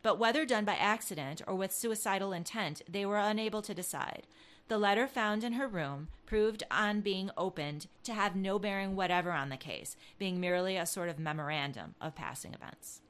But 0.02 0.18
whether 0.18 0.46
done 0.46 0.66
by 0.66 0.76
accident 0.76 1.42
or 1.48 1.56
with 1.56 1.74
suicidal 1.74 2.32
intent, 2.32 2.82
they 2.88 3.06
were 3.06 3.20
unable 3.20 3.62
to 3.64 3.74
decide. 3.74 4.28
The 4.68 4.78
letter 4.78 5.08
found 5.08 5.44
in 5.44 5.54
her 5.54 5.68
room 5.68 6.08
proved 6.26 6.64
on 6.72 7.02
being 7.02 7.30
opened 7.38 7.88
to 8.04 8.14
have 8.14 8.36
no 8.36 8.58
bearing 8.58 8.96
whatever 8.96 9.32
on 9.32 9.50
the 9.50 9.58
case, 9.58 9.96
being 10.18 10.40
merely 10.40 10.76
a 10.76 10.88
sort 10.88 11.10
of 11.10 11.20
memorandum 11.20 11.94
of 12.02 12.16
passing 12.16 12.54
events. 12.54 13.02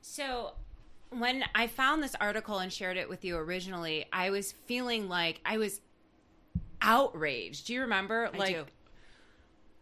So 0.00 0.52
when 1.10 1.44
I 1.54 1.66
found 1.66 2.02
this 2.02 2.14
article 2.20 2.58
and 2.58 2.72
shared 2.72 2.96
it 2.96 3.08
with 3.08 3.24
you 3.24 3.36
originally, 3.36 4.06
I 4.12 4.30
was 4.30 4.52
feeling 4.66 5.08
like 5.08 5.40
I 5.44 5.58
was 5.58 5.80
outraged. 6.82 7.66
Do 7.66 7.74
you 7.74 7.80
remember? 7.82 8.30
I 8.32 8.36
like 8.36 8.54
do. 8.56 8.64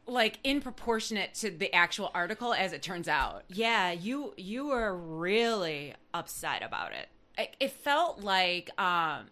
like 0.06 0.38
in 0.44 0.60
proportionate 0.60 1.34
to 1.34 1.50
the 1.50 1.72
actual 1.74 2.10
article 2.14 2.54
as 2.54 2.72
it 2.72 2.82
turns 2.82 3.08
out. 3.08 3.44
Yeah, 3.48 3.92
you 3.92 4.34
you 4.36 4.66
were 4.68 4.94
really 4.96 5.94
upset 6.14 6.62
about 6.62 6.92
it. 6.92 7.08
It, 7.36 7.56
it 7.60 7.70
felt 7.72 8.20
like 8.20 8.70
um 8.80 9.26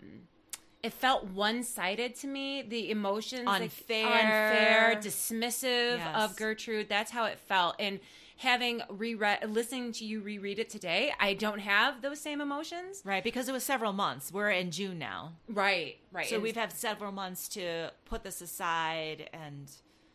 it 0.83 0.93
felt 0.93 1.25
one-sided 1.25 2.15
to 2.17 2.27
me 2.29 2.63
the 2.63 2.91
emotions 2.91 3.47
like, 3.47 3.63
Unfair. 3.63 4.07
unfair 4.07 5.01
dismissive 5.03 5.97
Yes. 5.99 6.15
of 6.31 6.37
gertrude 6.37 6.89
that's 6.89 7.11
how 7.11 7.25
it 7.25 7.41
felt 7.41 7.75
and 7.81 7.99
having 8.37 8.83
reread 8.91 9.39
listening 9.51 9.93
to 9.93 10.05
you 10.05 10.21
reread 10.21 10.59
it 10.59 10.69
today 10.69 11.11
i 11.21 11.33
don't 11.33 11.59
have 11.61 12.03
those 12.03 12.21
same 12.21 12.41
emotions 12.41 13.01
Right, 13.05 13.25
because 13.25 13.49
it 13.49 13.53
was 13.53 13.65
several 13.65 13.93
months. 13.93 14.31
We're 14.33 14.51
in 14.51 14.71
June 14.71 14.99
now. 14.99 15.33
right 15.49 15.97
right 16.13 16.27
So 16.29 16.35
And- 16.37 16.43
we've 16.43 16.57
had 16.57 16.73
several 16.73 17.13
months 17.13 17.49
to 17.51 17.91
put 18.05 18.23
this 18.25 18.41
aside 18.41 19.31
and 19.33 19.71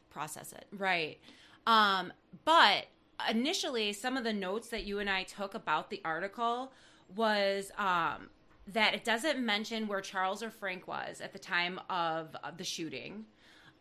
process 0.10 0.51
it. 0.53 0.65
Right. 0.71 1.19
Um, 1.65 2.12
but 2.43 2.86
initially, 3.29 3.93
some 3.93 4.17
of 4.17 4.23
the 4.23 4.34
notes 4.34 4.67
that 4.69 4.84
you 4.84 4.99
and 4.99 5.10
I 5.10 5.23
took 5.23 5.53
about 5.53 5.89
the 5.89 6.01
article 6.03 6.73
was 7.15 7.71
um, 7.77 8.29
that 8.67 8.93
it 8.93 9.03
doesn't 9.05 9.39
mention 9.39 9.88
where 9.88 10.01
Charles 10.01 10.43
or 10.43 10.49
Frank 10.49 10.88
was 10.88 11.21
at 11.21 11.31
the 11.34 11.39
time 11.39 11.79
of, 11.89 12.36
of 12.43 12.57
the 12.57 12.63
shooting. 12.63 13.25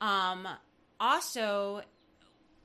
Um, 0.00 0.46
also, 1.00 1.83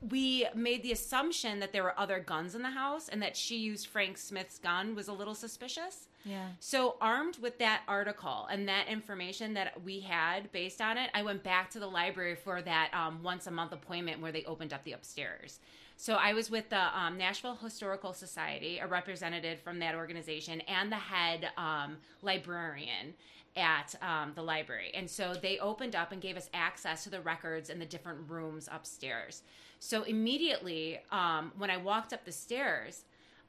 we 0.09 0.47
made 0.53 0.83
the 0.83 0.91
assumption 0.91 1.59
that 1.59 1.73
there 1.73 1.83
were 1.83 1.97
other 1.99 2.19
guns 2.19 2.53
in 2.55 2.61
the 2.61 2.69
house 2.69 3.09
and 3.09 3.21
that 3.21 3.35
she 3.35 3.57
used 3.57 3.87
Frank 3.87 4.17
Smith's 4.17 4.59
gun 4.59 4.95
was 4.95 5.07
a 5.07 5.13
little 5.13 5.35
suspicious. 5.35 6.07
Yeah. 6.23 6.47
So, 6.59 6.95
armed 7.01 7.37
with 7.37 7.59
that 7.59 7.83
article 7.87 8.47
and 8.49 8.67
that 8.67 8.87
information 8.87 9.53
that 9.53 9.83
we 9.83 9.99
had 9.99 10.51
based 10.51 10.81
on 10.81 10.97
it, 10.97 11.11
I 11.13 11.21
went 11.21 11.43
back 11.43 11.69
to 11.71 11.79
the 11.79 11.87
library 11.87 12.35
for 12.35 12.61
that 12.63 12.91
um, 12.93 13.21
once 13.21 13.45
a 13.47 13.51
month 13.51 13.71
appointment 13.71 14.21
where 14.21 14.31
they 14.31 14.43
opened 14.45 14.73
up 14.73 14.83
the 14.83 14.93
upstairs. 14.93 15.59
So, 15.97 16.15
I 16.15 16.33
was 16.33 16.49
with 16.49 16.69
the 16.69 16.99
um, 16.99 17.17
Nashville 17.17 17.55
Historical 17.55 18.11
Society, 18.11 18.79
a 18.79 18.87
representative 18.87 19.59
from 19.59 19.79
that 19.79 19.93
organization, 19.93 20.61
and 20.61 20.91
the 20.91 20.95
head 20.95 21.49
um, 21.57 21.97
librarian 22.23 23.13
at 23.55 23.95
um, 24.01 24.33
the 24.35 24.41
library. 24.41 24.91
And 24.93 25.09
so 25.09 25.33
they 25.33 25.59
opened 25.59 25.95
up 25.95 26.11
and 26.11 26.21
gave 26.21 26.35
us 26.37 26.49
access 26.53 27.03
to 27.05 27.09
the 27.09 27.21
records 27.21 27.69
in 27.69 27.79
the 27.79 27.85
different 27.85 28.29
rooms 28.29 28.67
upstairs. 28.71 29.43
So, 29.85 30.03
immediately 30.03 30.99
um, 31.11 31.51
when 31.57 31.69
I 31.69 31.77
walked 31.77 32.11
up 32.13 32.25
the 32.25 32.31
stairs, 32.31 33.03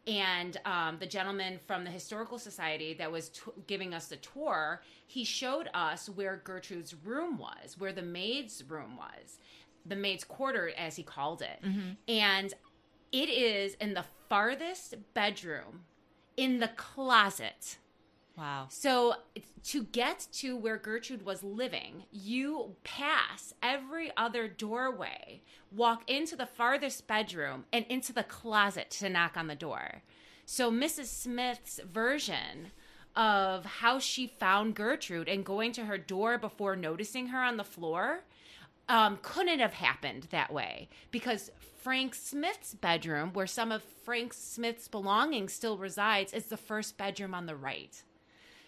and 0.06 0.60
um, 0.64 0.98
the 1.00 1.06
gentleman 1.06 1.58
from 1.66 1.82
the 1.82 1.90
historical 1.90 2.38
society 2.38 2.94
that 2.94 3.10
was 3.10 3.30
t- 3.30 3.40
giving 3.66 3.92
us 3.92 4.06
the 4.06 4.16
tour 4.16 4.80
he 5.04 5.24
showed 5.24 5.68
us 5.74 6.08
where 6.08 6.40
gertrude's 6.44 6.94
room 7.04 7.38
was 7.38 7.76
where 7.76 7.92
the 7.92 8.02
maid's 8.02 8.62
room 8.68 8.96
was 8.96 9.38
the 9.84 9.96
maid's 9.96 10.22
quarter 10.24 10.70
as 10.76 10.94
he 10.96 11.02
called 11.02 11.42
it. 11.42 11.58
And 12.08 12.54
it 13.12 13.28
is 13.28 13.74
in 13.80 13.94
the 13.94 14.04
farthest 14.28 14.94
bedroom 15.14 15.84
in 16.36 16.58
the 16.60 16.68
closet 16.68 17.78
Wow. 18.36 18.66
so 18.68 19.14
to 19.64 19.84
get 19.84 20.28
to 20.34 20.56
where 20.56 20.76
Gertrude 20.76 21.24
was 21.24 21.42
living, 21.42 22.04
you 22.12 22.76
pass 22.84 23.54
every 23.62 24.12
other 24.16 24.46
doorway, 24.46 25.42
walk 25.72 26.08
into 26.08 26.36
the 26.36 26.46
farthest 26.46 27.06
bedroom, 27.06 27.64
and 27.72 27.86
into 27.88 28.12
the 28.12 28.22
closet 28.22 28.90
to 28.92 29.08
knock 29.08 29.36
on 29.36 29.46
the 29.46 29.54
door. 29.54 30.02
So 30.44 30.70
Mrs. 30.70 31.06
Smith's 31.06 31.80
version 31.84 32.70
of 33.16 33.64
how 33.64 33.98
she 33.98 34.26
found 34.26 34.74
Gertrude 34.74 35.28
and 35.28 35.44
going 35.44 35.72
to 35.72 35.86
her 35.86 35.98
door 35.98 36.38
before 36.38 36.76
noticing 36.76 37.28
her 37.28 37.40
on 37.40 37.56
the 37.56 37.64
floor 37.64 38.20
um, 38.88 39.18
couldn't 39.22 39.58
have 39.58 39.74
happened 39.74 40.28
that 40.30 40.52
way 40.52 40.88
because 41.10 41.50
Frank 41.82 42.14
Smith's 42.14 42.74
bedroom, 42.74 43.32
where 43.32 43.46
some 43.46 43.72
of 43.72 43.82
Frank 43.82 44.32
Smith's 44.32 44.86
belongings 44.88 45.52
still 45.52 45.78
resides, 45.78 46.32
is 46.32 46.46
the 46.46 46.56
first 46.56 46.96
bedroom 46.96 47.34
on 47.34 47.46
the 47.46 47.56
right. 47.56 48.02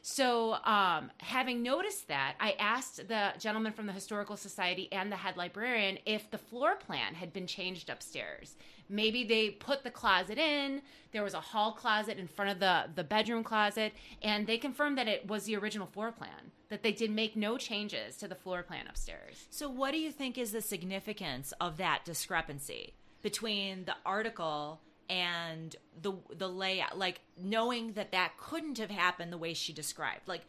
So, 0.03 0.55
um, 0.65 1.11
having 1.19 1.63
noticed 1.63 2.09
that, 2.09 2.35
I 2.41 2.53
asked 2.59 3.09
the 3.09 3.33
gentleman 3.39 3.73
from 3.73 3.87
the 3.87 3.93
Historical 3.93 4.37
Society 4.37 4.89
and 4.93 5.11
the 5.11 5.17
head 5.17 5.37
librarian 5.37 5.99
if 6.07 6.31
the 6.31 6.39
floor 6.39 6.77
plan 6.77 7.15
had 7.15 7.33
been 7.33 7.47
changed 7.47 7.91
upstairs. 7.91 8.57
Maybe 8.89 9.25
they 9.25 9.51
put 9.51 9.85
the 9.85 9.91
closet 9.91 10.39
in, 10.39 10.83
there 11.13 11.23
was 11.23 11.35
a 11.35 11.41
hall 11.41 11.73
closet 11.73 12.19
in 12.19 12.27
front 12.27 12.53
of 12.53 12.61
the, 12.61 12.85
the 12.95 13.05
bedroom 13.05 13.45
closet, 13.45 13.93
and 14.23 14.47
they 14.47 14.57
confirmed 14.57 14.97
that 14.99 15.09
it 15.09 15.29
was 15.29 15.45
the 15.45 15.57
original 15.57 15.87
floor 15.87 16.11
plan, 16.11 16.53
that 16.71 16.83
they 16.83 16.93
did 16.93 17.11
make 17.11 17.37
no 17.37 17.59
changes 17.59 18.17
to 18.17 18.29
the 18.29 18.35
floor 18.35 18.63
plan 18.63 18.87
upstairs. 18.89 19.47
So, 19.51 19.69
what 19.69 19.91
do 19.91 19.99
you 19.99 20.11
think 20.11 20.39
is 20.39 20.53
the 20.53 20.63
significance 20.63 21.53
of 21.61 21.77
that 21.77 22.05
discrepancy 22.05 22.95
between 23.21 23.85
the 23.85 23.97
article 24.07 24.81
and 25.09 25.75
the 26.01 26.13
the 26.37 26.49
layout? 26.49 26.99
Like 26.99 27.21
knowing 27.37 27.93
that 27.93 28.13
that 28.13 28.33
couldn't 28.39 28.79
have 28.79 28.91
happened 28.91 29.33
the 29.33 29.39
way 29.39 29.55
she 29.55 29.73
described. 29.73 30.27
Like, 30.27 30.43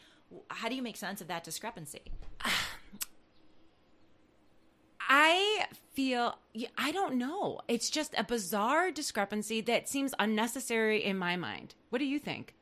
how 0.50 0.70
do 0.70 0.76
you 0.76 0.82
make 0.82 0.98
sense 0.98 1.22
of 1.22 1.28
that 1.28 1.44
discrepancy? 1.44 2.02
I 5.12 5.66
feel 5.94 6.38
I 6.78 6.92
don't 6.92 7.16
know. 7.16 7.62
It's 7.68 7.90
just 7.90 8.14
a 8.18 8.24
bizarre 8.24 8.92
discrepancy 8.92 9.62
that 9.62 9.90
seems 9.90 10.14
unnecessary 10.20 11.04
in 11.04 11.18
my 11.18 11.36
mind. 11.36 11.74
What 11.90 12.00
do 12.00 12.06
you 12.06 12.20
think? 12.20 12.54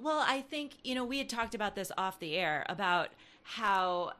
Well, 0.00 0.24
I 0.26 0.40
think 0.40 0.72
you 0.82 0.94
know 0.94 1.04
we 1.04 1.18
had 1.18 1.28
talked 1.28 1.54
about 1.54 1.76
this 1.76 1.92
off 1.98 2.18
the 2.18 2.36
air 2.36 2.64
about 2.68 3.10
how 3.42 4.12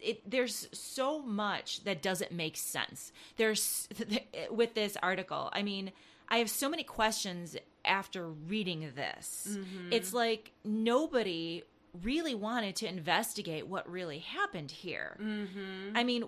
it, 0.00 0.30
there's 0.30 0.68
so 0.72 1.20
much 1.20 1.84
that 1.84 2.02
doesn't 2.02 2.32
make 2.32 2.56
sense. 2.56 3.12
There's 3.36 3.88
with 4.50 4.74
this 4.74 4.96
article. 5.02 5.50
I 5.52 5.62
mean, 5.62 5.92
I 6.28 6.38
have 6.38 6.50
so 6.50 6.68
many 6.68 6.82
questions 6.82 7.56
after 7.84 8.28
reading 8.28 8.92
this. 8.94 9.48
Mm-hmm. 9.50 9.92
It's 9.92 10.12
like 10.12 10.52
nobody 10.64 11.62
really 12.02 12.34
wanted 12.34 12.76
to 12.76 12.88
investigate 12.88 13.66
what 13.66 13.88
really 13.90 14.18
happened 14.18 14.70
here. 14.70 15.16
Mm-hmm. 15.20 15.96
I 15.96 16.04
mean, 16.04 16.24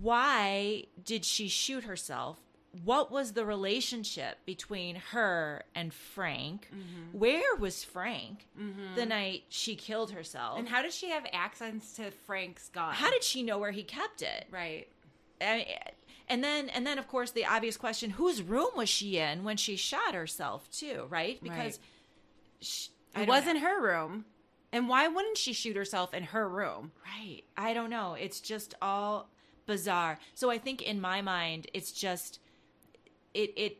why 0.00 0.84
did 1.02 1.24
she 1.24 1.48
shoot 1.48 1.84
herself? 1.84 2.38
What 2.82 3.12
was 3.12 3.32
the 3.32 3.44
relationship 3.44 4.38
between 4.44 4.96
her 4.96 5.64
and 5.74 5.92
Frank? 5.94 6.68
Mm-hmm. 6.74 7.18
Where 7.18 7.54
was 7.56 7.84
Frank 7.84 8.48
mm-hmm. 8.58 8.96
the 8.96 9.06
night 9.06 9.44
she 9.48 9.76
killed 9.76 10.10
herself? 10.10 10.58
And 10.58 10.68
how 10.68 10.82
did 10.82 10.92
she 10.92 11.10
have 11.10 11.26
access 11.32 11.92
to 11.94 12.10
Frank's 12.10 12.68
gun? 12.70 12.94
how 12.94 13.10
did 13.10 13.22
she 13.22 13.42
know 13.42 13.58
where 13.58 13.70
he 13.70 13.82
kept 13.82 14.22
it? 14.22 14.46
right? 14.50 14.88
I 15.40 15.78
and 16.28 16.42
then 16.42 16.68
and 16.70 16.86
then 16.86 16.98
of 16.98 17.06
course 17.06 17.30
the 17.30 17.44
obvious 17.46 17.76
question: 17.76 18.10
whose 18.10 18.42
room 18.42 18.70
was 18.76 18.88
she 18.88 19.18
in 19.18 19.44
when 19.44 19.56
she 19.56 19.76
shot 19.76 20.14
herself 20.14 20.70
too? 20.70 21.06
Right? 21.10 21.42
Because 21.42 21.78
Right. 21.78 21.80
sh- 22.60 22.88
I 23.14 23.22
It 23.22 23.28
was 23.28 23.46
in 23.46 23.56
her 23.58 23.80
room. 23.80 24.24
And 24.72 24.88
why 24.88 25.06
wouldn't 25.06 25.38
she 25.38 25.52
shoot 25.52 25.76
herself 25.76 26.12
in 26.12 26.24
her 26.24 26.48
room? 26.48 26.90
Right. 27.04 27.42
I 27.56 27.74
don't 27.74 27.90
know. 27.90 28.14
It's 28.14 28.40
just 28.40 28.74
all 28.82 29.28
bizarre. 29.66 30.18
So 30.34 30.50
I 30.50 30.58
think 30.58 30.82
in 30.82 31.00
my 31.00 31.22
mind 31.22 31.68
it's 31.72 31.92
just 31.92 32.40
it 33.34 33.52
it 33.56 33.78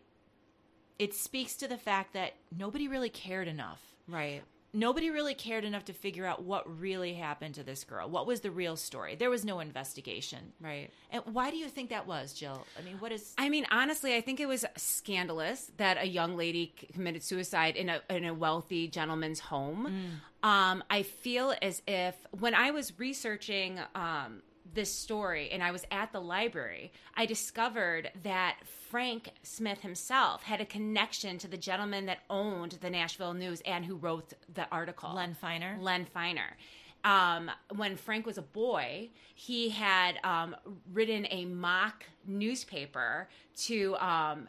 it 0.99 1.14
speaks 1.14 1.57
to 1.57 1.69
the 1.69 1.79
fact 1.79 2.12
that 2.12 2.35
nobody 2.57 2.88
really 2.88 3.11
cared 3.11 3.49
enough. 3.49 3.81
Right. 4.09 4.43
Nobody 4.77 5.09
really 5.09 5.35
cared 5.35 5.64
enough 5.64 5.85
to 5.85 5.93
figure 5.93 6.27
out 6.27 6.43
what 6.43 6.81
really 6.81 7.14
happened 7.14 7.55
to 7.55 7.62
this 7.62 7.85
girl. 7.85 8.11
What 8.11 8.27
was 8.27 8.40
the 8.40 8.51
real 8.51 8.75
story? 8.75 9.14
There 9.14 9.31
was 9.31 9.45
no 9.45 9.61
investigation. 9.61 10.53
Right. 10.61 10.90
And 11.12 11.23
why 11.33 11.53
do 11.53 11.57
you 11.57 11.69
think 11.69 11.90
that 11.90 12.09
was, 12.09 12.33
Jill? 12.33 12.67
I 12.77 12.83
mean, 12.83 12.97
what 12.99 13.12
is 13.12 13.35
I 13.38 13.49
mean, 13.49 13.67
honestly, 13.71 14.17
I 14.17 14.21
think 14.21 14.40
it 14.40 14.47
was 14.47 14.64
scandalous 14.77 15.71
that 15.77 15.97
a 15.99 16.07
young 16.07 16.37
lady 16.37 16.75
committed 16.93 17.23
suicide 17.23 17.77
in 17.77 17.88
a 17.88 18.01
in 18.11 18.25
a 18.25 18.35
wealthy 18.35 18.88
gentleman's 18.88 19.38
home. 19.38 20.21
Um, 20.43 20.83
I 20.90 21.05
feel 21.05 21.55
as 21.62 21.81
if 21.87 22.17
when 22.33 22.55
I 22.55 22.73
was 22.73 22.99
researching 22.99 23.79
um, 23.95 24.43
this 24.74 24.92
story 24.92 25.50
and 25.50 25.62
I 25.62 25.70
was 25.70 25.84
at 25.90 26.12
the 26.12 26.20
library, 26.20 26.92
I 27.16 27.26
discovered 27.26 28.10
that 28.22 28.58
Frank 28.90 29.30
Smith 29.42 29.80
himself 29.80 30.42
had 30.42 30.60
a 30.60 30.64
connection 30.64 31.38
to 31.38 31.48
the 31.48 31.56
gentleman 31.56 32.06
that 32.06 32.20
owned 32.30 32.72
the 32.80 32.90
Nashville 32.90 33.34
News 33.34 33.60
and 33.66 33.84
who 33.84 33.96
wrote 33.96 34.32
the 34.52 34.68
article, 34.70 35.14
Len 35.14 35.37
Feighner? 35.40 35.80
Len 35.80 36.06
Feighner. 36.14 36.56
Um, 37.04 37.50
when 37.76 37.96
Frank 37.96 38.24
was 38.24 38.38
a 38.38 38.42
boy, 38.42 39.10
he 39.34 39.68
had 39.68 40.18
um, 40.24 40.56
written 40.92 41.26
a 41.30 41.44
mock 41.44 42.04
newspaper 42.26 43.28
to 43.64 43.94
um, 43.96 44.48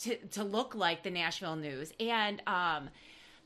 to 0.00 0.16
to 0.16 0.44
look 0.44 0.74
like 0.74 1.02
the 1.02 1.10
Nashville 1.10 1.56
News, 1.56 1.92
and 1.98 2.42
um, 2.46 2.90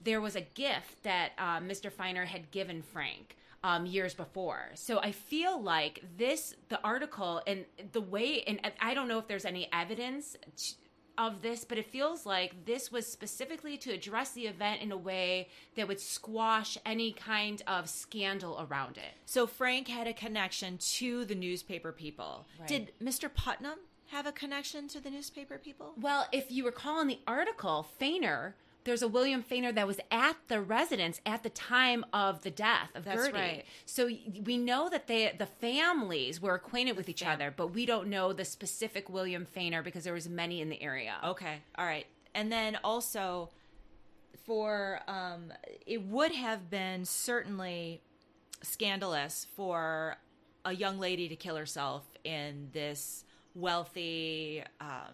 there 0.02 0.20
was 0.20 0.34
a 0.34 0.40
gift 0.40 1.02
that 1.04 1.32
um, 1.38 1.68
Mr. 1.68 1.92
Feighner 1.92 2.26
had 2.26 2.50
given 2.50 2.82
Frank. 2.82 3.36
Um, 3.64 3.87
years 3.87 4.14
before, 4.14 4.71
so 4.75 5.01
I 5.01 5.11
feel 5.11 5.61
like 5.61 6.05
this, 6.16 6.55
the 6.68 6.81
article 6.83 7.42
and 7.44 7.64
the 7.90 8.01
way, 8.01 8.42
and 8.47 8.61
I 8.81 8.94
don't 8.94 9.09
know 9.09 9.18
if 9.18 9.27
there's 9.27 9.44
any 9.44 9.68
evidence 9.73 10.37
of 11.18 11.42
this, 11.42 11.64
but 11.64 11.77
it 11.77 11.87
feels 11.87 12.25
like 12.25 12.64
this 12.64 12.92
was 12.92 13.07
specifically 13.07 13.77
to 13.79 13.90
address 13.90 14.31
the 14.31 14.47
event 14.47 14.81
in 14.81 14.92
a 14.92 14.97
way 14.97 15.49
that 15.75 15.88
would 15.88 16.01
squash 16.01 16.79
any 16.87 17.12
kind 17.12 17.61
of 17.66 17.88
scandal 17.88 18.64
around 18.71 18.97
it. 18.97 19.12
So 19.27 19.47
Frank 19.47 19.88
had 19.88 20.07
a 20.07 20.12
connection 20.12 20.79
to 20.97 21.25
the 21.25 21.35
newspaper 21.35 21.90
people. 21.90 22.47
Right. 22.61 22.68
Did 22.68 22.92
Mr. 23.03 23.29
Putnam 23.33 23.79
have 24.07 24.27
a 24.27 24.33
connection 24.33 24.87
to 24.88 25.01
the 25.01 25.11
newspaper 25.11 25.59
people? 25.59 25.92
Well, 26.01 26.27
if 26.33 26.51
you 26.53 26.64
recall 26.64 27.01
in 27.01 27.09
the 27.09 27.18
article, 27.27 27.88
Feighner, 28.01 28.55
there's 28.84 29.02
a 29.02 29.08
William 29.08 29.42
Feighner 29.42 29.74
that 29.74 29.86
was 29.86 30.00
at 30.10 30.36
the 30.48 30.60
residence 30.60 31.20
at 31.26 31.42
the 31.42 31.50
time 31.50 32.06
of 32.12 32.42
the 32.42 32.50
death 32.50 32.90
of 32.94 33.04
That's 33.04 33.26
Gertie. 33.26 33.32
right. 33.38 33.64
So 33.84 34.08
we 34.44 34.56
know 34.56 34.88
that 34.88 35.06
they, 35.06 35.34
the 35.36 35.46
families 35.46 36.40
were 36.40 36.54
acquainted 36.54 36.96
with 36.96 37.08
each 37.08 37.22
other, 37.24 37.52
but 37.54 37.68
we 37.74 37.84
don't 37.84 38.08
know 38.08 38.32
the 38.32 38.44
specific 38.44 39.10
William 39.10 39.46
Feighner 39.46 39.82
because 39.82 40.04
there 40.04 40.14
was 40.14 40.28
many 40.28 40.60
in 40.60 40.68
the 40.70 40.80
area. 40.80 41.16
Okay. 41.24 41.58
All 41.76 41.84
right. 41.84 42.06
And 42.34 42.50
then 42.50 42.78
also 42.82 43.50
for 44.48 45.00
um 45.06 45.52
it 45.86 46.02
would 46.04 46.32
have 46.32 46.70
been 46.70 47.04
certainly 47.04 48.00
scandalous 48.62 49.46
for 49.54 50.16
a 50.64 50.72
young 50.72 50.98
lady 50.98 51.28
to 51.28 51.36
kill 51.36 51.56
herself 51.56 52.06
in 52.24 52.68
this 52.72 53.24
wealthy 53.54 54.62
um 54.80 55.12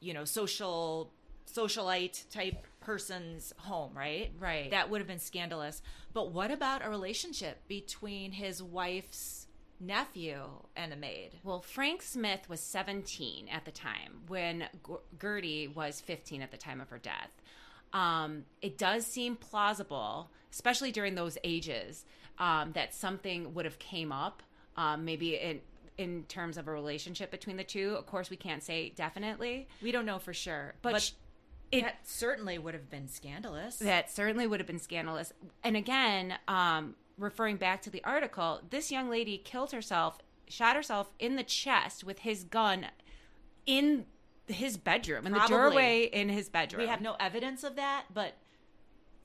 you 0.00 0.14
know 0.14 0.24
social 0.24 1.10
socialite 1.52 2.28
type 2.30 2.66
person's 2.88 3.52
home, 3.58 3.90
right? 3.94 4.32
Right. 4.40 4.70
That 4.70 4.88
would 4.88 5.02
have 5.02 5.06
been 5.06 5.18
scandalous. 5.18 5.82
But 6.14 6.32
what 6.32 6.50
about 6.50 6.82
a 6.82 6.88
relationship 6.88 7.58
between 7.68 8.32
his 8.32 8.62
wife's 8.62 9.46
nephew 9.78 10.42
and 10.74 10.94
a 10.94 10.96
maid? 10.96 11.32
Well, 11.44 11.60
Frank 11.60 12.00
Smith 12.00 12.48
was 12.48 12.60
17 12.60 13.46
at 13.52 13.66
the 13.66 13.70
time 13.70 14.22
when 14.26 14.64
G- 14.86 14.94
Gertie 15.20 15.68
was 15.68 16.00
15 16.00 16.40
at 16.40 16.50
the 16.50 16.56
time 16.56 16.80
of 16.80 16.88
her 16.88 16.96
death. 16.96 17.30
Um, 17.92 18.46
it 18.62 18.78
does 18.78 19.06
seem 19.06 19.36
plausible, 19.36 20.30
especially 20.50 20.90
during 20.90 21.14
those 21.14 21.36
ages, 21.44 22.06
um, 22.38 22.72
that 22.72 22.94
something 22.94 23.52
would 23.52 23.66
have 23.66 23.78
came 23.78 24.12
up, 24.12 24.42
um, 24.78 25.04
maybe 25.04 25.34
in 25.34 25.60
in 25.98 26.22
terms 26.28 26.56
of 26.56 26.68
a 26.68 26.70
relationship 26.70 27.28
between 27.30 27.56
the 27.56 27.64
two. 27.64 27.96
Of 27.98 28.06
course, 28.06 28.30
we 28.30 28.36
can't 28.36 28.62
say 28.62 28.90
definitely, 28.94 29.68
We 29.82 29.90
don't 29.90 30.06
know 30.06 30.20
for 30.20 30.32
sure, 30.32 30.74
but, 30.80 30.92
but, 30.92 31.12
it, 31.70 31.82
that 31.82 32.06
certainly 32.06 32.58
would 32.58 32.74
have 32.74 32.90
been 32.90 33.08
scandalous. 33.08 33.76
that 33.76 34.10
certainly 34.10 34.46
would 34.46 34.60
have 34.60 34.66
been 34.66 34.78
scandalous. 34.78 35.32
And 35.62 35.76
again, 35.76 36.34
um, 36.46 36.94
referring 37.18 37.56
back 37.56 37.82
to 37.82 37.90
the 37.90 38.02
article, 38.04 38.60
this 38.70 38.90
young 38.90 39.10
lady 39.10 39.38
killed 39.38 39.72
herself, 39.72 40.18
shot 40.48 40.76
herself 40.76 41.10
in 41.18 41.36
the 41.36 41.42
chest 41.42 42.04
with 42.04 42.20
his 42.20 42.44
gun 42.44 42.86
in 43.66 44.06
his 44.46 44.78
bedroom 44.78 45.26
in 45.26 45.32
the 45.32 45.44
doorway 45.46 46.04
in 46.04 46.28
his 46.30 46.48
bedroom. 46.48 46.82
We 46.82 46.88
have 46.88 47.02
no 47.02 47.16
evidence 47.20 47.64
of 47.64 47.76
that, 47.76 48.04
but 48.12 48.34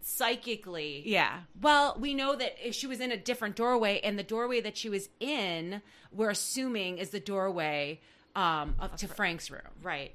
psychically, 0.02 1.02
Yeah. 1.06 1.40
Well, 1.62 1.96
we 2.00 2.14
know 2.14 2.36
that 2.36 2.76
she 2.76 2.88
was 2.88 3.00
in 3.00 3.12
a 3.12 3.18
different 3.18 3.56
doorway, 3.56 4.02
and 4.04 4.20
the 4.20 4.24
doorway 4.24 4.62
that 4.62 4.78
she 4.78 4.90
was 4.90 5.10
in, 5.20 5.82
we're 6.12 6.30
assuming 6.32 6.98
is 6.98 7.12
the 7.12 7.20
doorway 7.20 8.02
um, 8.36 8.76
up 8.80 8.98
to 8.98 9.08
Frank's 9.08 9.50
room, 9.50 9.62
right. 9.82 10.14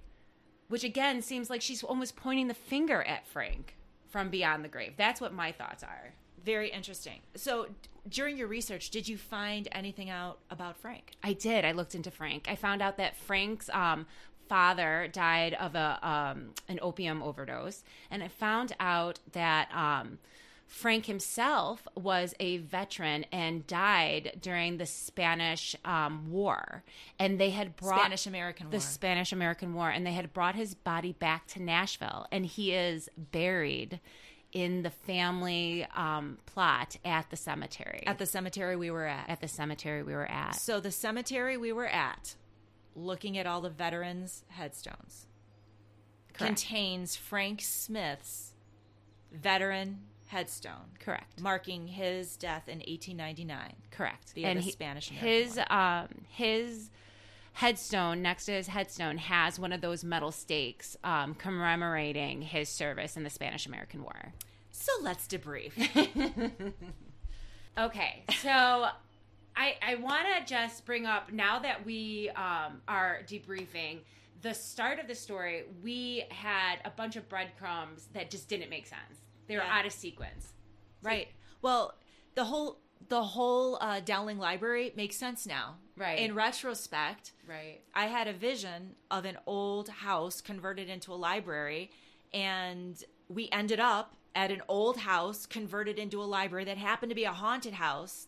Which 0.69 0.85
again 0.85 1.23
seems 1.23 1.51
like 1.51 1.63
she's 1.63 1.83
almost 1.83 2.17
pointing 2.17 2.49
the 2.49 2.55
finger 2.55 3.03
at 3.03 3.27
Frank 3.27 3.77
from 4.09 4.31
beyond 4.31 4.65
the 4.65 4.69
grave. 4.69 4.95
That's 4.97 5.21
what 5.21 5.33
my 5.33 5.53
thoughts 5.53 5.83
are. 5.83 6.15
Very 6.45 6.71
interesting. 6.71 7.21
So, 7.35 7.67
d- 7.67 7.73
during 8.09 8.39
your 8.39 8.47
research, 8.47 8.91
did 8.91 9.07
you 9.07 9.19
find 9.19 9.69
anything 9.73 10.09
out 10.09 10.39
about 10.51 10.77
Frank? 10.79 11.13
I 11.23 11.35
did. 11.35 11.65
I 11.65 11.73
looked 11.73 11.95
into 11.95 12.11
Frank. 12.11 12.47
I 12.49 12.55
found 12.55 12.81
out 12.81 12.97
that 12.97 13.17
Frank's 13.17 13.69
um, 13.71 14.07
father 14.49 15.09
died 15.13 15.55
of 15.55 15.75
a 15.75 15.99
um, 16.03 16.51
an 16.69 16.79
opium 16.81 17.23
overdose, 17.23 17.85
and 18.11 18.23
I 18.23 18.29
found 18.29 18.75
out 18.81 19.19
that 19.33 19.69
um, 19.75 20.19
Frank 20.69 21.07
himself 21.07 21.89
was 21.97 22.35
a 22.39 22.59
veteran 22.59 23.25
and 23.33 23.67
died 23.67 24.39
during 24.41 24.77
the 24.77 24.85
Spanish 24.85 25.75
um, 25.83 26.31
War, 26.31 26.85
and 27.19 27.41
they 27.41 27.51
had 27.51 27.75
brought 27.75 28.01
Spanish 28.01 28.27
American 28.27 28.69
the 28.69 28.79
Spanish 28.79 29.33
American 29.33 29.73
War, 29.73 29.89
and 29.89 30.07
they 30.07 30.13
had 30.13 30.33
brought 30.35 30.55
his 30.55 30.75
body 30.75 31.13
back 31.13 31.47
to 31.49 31.63
Nashville, 31.63 32.27
and 32.31 32.45
he 32.45 32.75
is 32.75 33.09
buried 33.17 33.99
in 34.53 34.83
the 34.83 34.91
family 34.91 35.87
um, 35.97 36.37
plot 36.45 36.99
at 37.03 37.31
the 37.31 37.37
cemetery. 37.37 38.05
At 38.07 38.19
the 38.19 38.27
cemetery 38.27 38.77
we 38.77 38.91
were 38.91 39.07
at. 39.07 39.29
at 39.31 39.41
the 39.41 39.49
cemetery 39.49 40.03
we 40.03 40.15
were 40.15 40.31
at. 40.31 40.55
So, 40.57 40.81
the 40.81 40.93
cemetery 40.93 41.57
we 41.57 41.73
were 41.73 41.89
at, 41.89 42.37
looking 42.95 43.39
at 43.39 43.47
all 43.47 43.63
the 43.63 43.71
veterans' 43.71 44.45
headstones, 44.49 45.27
Correct. 46.35 46.39
contains 46.39 47.17
Frank 47.17 47.63
Smith's 47.63 48.53
veteran 49.33 50.01
headstone, 50.29 50.97
Correct. 51.01 51.41
marking 51.41 51.89
his 51.89 52.37
death 52.37 52.69
in 52.69 52.79
1899. 52.79 53.75
Correct. 53.91 54.35
The 54.35 54.61
Spanish 54.63 55.11
American 55.11 55.29
his 55.29 55.61
um 55.71 56.09
his 56.29 56.91
headstone 57.55 58.23
next 58.23 58.45
to 58.45 58.53
his 58.53 58.69
headstone 58.69 59.19
has 59.19 59.59
one 59.59 59.73
of 59.73 59.81
those 59.81 60.05
metal 60.05 60.31
stakes 60.31 60.97
um, 61.03 61.35
commemorating 61.35 62.41
his 62.41 62.69
service 62.69 63.17
in 63.17 63.25
the 63.25 63.31
Spanish 63.31 63.67
American 63.67 64.03
War. 64.03 64.33
So, 64.71 64.93
let's 65.03 65.27
debrief. 65.27 65.73
Okay, 67.79 68.25
so 68.43 68.87
I 69.57 69.77
I 69.81 69.95
want 70.01 70.25
to 70.37 70.45
just 70.45 70.85
bring 70.85 71.07
up 71.07 71.33
now 71.33 71.61
that 71.61 71.87
we 71.87 72.29
um, 72.31 72.81
are 72.89 73.21
debriefing 73.25 73.99
the 74.43 74.53
start 74.53 74.99
of 74.99 75.07
the 75.07 75.15
story. 75.15 75.63
We 75.81 76.25
had 76.31 76.79
a 76.85 76.91
bunch 76.91 77.15
of 77.15 77.29
breadcrumbs 77.29 78.09
that 78.15 78.33
just 78.33 78.49
didn't 78.49 78.69
make 78.69 78.89
sense. 78.89 79.21
They 79.49 79.57
were 79.57 79.63
Yeah. 79.63 79.79
out 79.79 79.87
of 79.87 79.93
sequence. 79.93 80.53
Right. 81.03 81.29
Well, 81.63 81.95
the 82.37 82.45
whole 82.45 82.79
the 83.09 83.23
whole 83.23 83.79
uh, 83.81 84.01
Dowling 84.01 84.39
Library 84.39 84.93
makes 84.95 85.17
sense 85.17 85.47
now. 85.47 85.77
Right. 85.97 86.19
In 86.19 86.35
retrospect, 86.35 87.33
Right. 87.47 87.81
I 87.95 88.07
had 88.07 88.29
a 88.29 88.33
vision 88.33 88.97
of 89.11 89.25
an 89.25 89.39
old 89.47 89.89
house 89.89 90.41
converted 90.43 90.89
into 90.91 91.13
a 91.13 91.17
library, 91.17 91.91
and 92.35 93.03
we 93.29 93.49
ended 93.51 93.81
up 93.81 94.15
at 94.35 94.51
an 94.51 94.63
old 94.69 94.99
house 94.99 95.47
converted 95.47 95.99
into 95.99 96.21
a 96.21 96.25
library 96.27 96.65
that 96.65 96.77
happened 96.77 97.11
to 97.11 97.15
be 97.17 97.25
a 97.25 97.33
haunted 97.33 97.75
house 97.75 98.27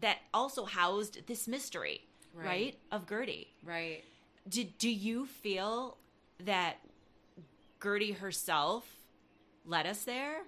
that 0.00 0.18
also 0.32 0.64
housed 0.64 1.26
this 1.26 1.46
mystery, 1.46 2.06
right, 2.32 2.46
Right. 2.46 2.78
of 2.90 3.06
Gertie. 3.06 3.52
Right. 3.62 4.02
Do, 4.48 4.64
do 4.64 4.88
you 4.88 5.26
feel 5.26 5.98
that 6.38 6.76
Gertie 7.82 8.12
herself 8.12 8.86
led 9.66 9.86
us 9.86 10.04
there? 10.04 10.42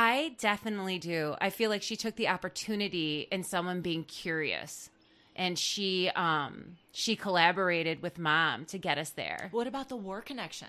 I 0.00 0.36
definitely 0.38 1.00
do. 1.00 1.34
I 1.40 1.50
feel 1.50 1.70
like 1.70 1.82
she 1.82 1.96
took 1.96 2.14
the 2.14 2.28
opportunity 2.28 3.26
in 3.32 3.42
someone 3.42 3.80
being 3.80 4.04
curious 4.04 4.90
and 5.34 5.58
she 5.58 6.08
um 6.14 6.76
she 6.92 7.16
collaborated 7.16 8.00
with 8.00 8.16
mom 8.18 8.64
to 8.66 8.78
get 8.78 8.96
us 8.96 9.10
there. 9.10 9.48
What 9.50 9.66
about 9.66 9.88
the 9.88 9.96
war 9.96 10.20
connection? 10.20 10.68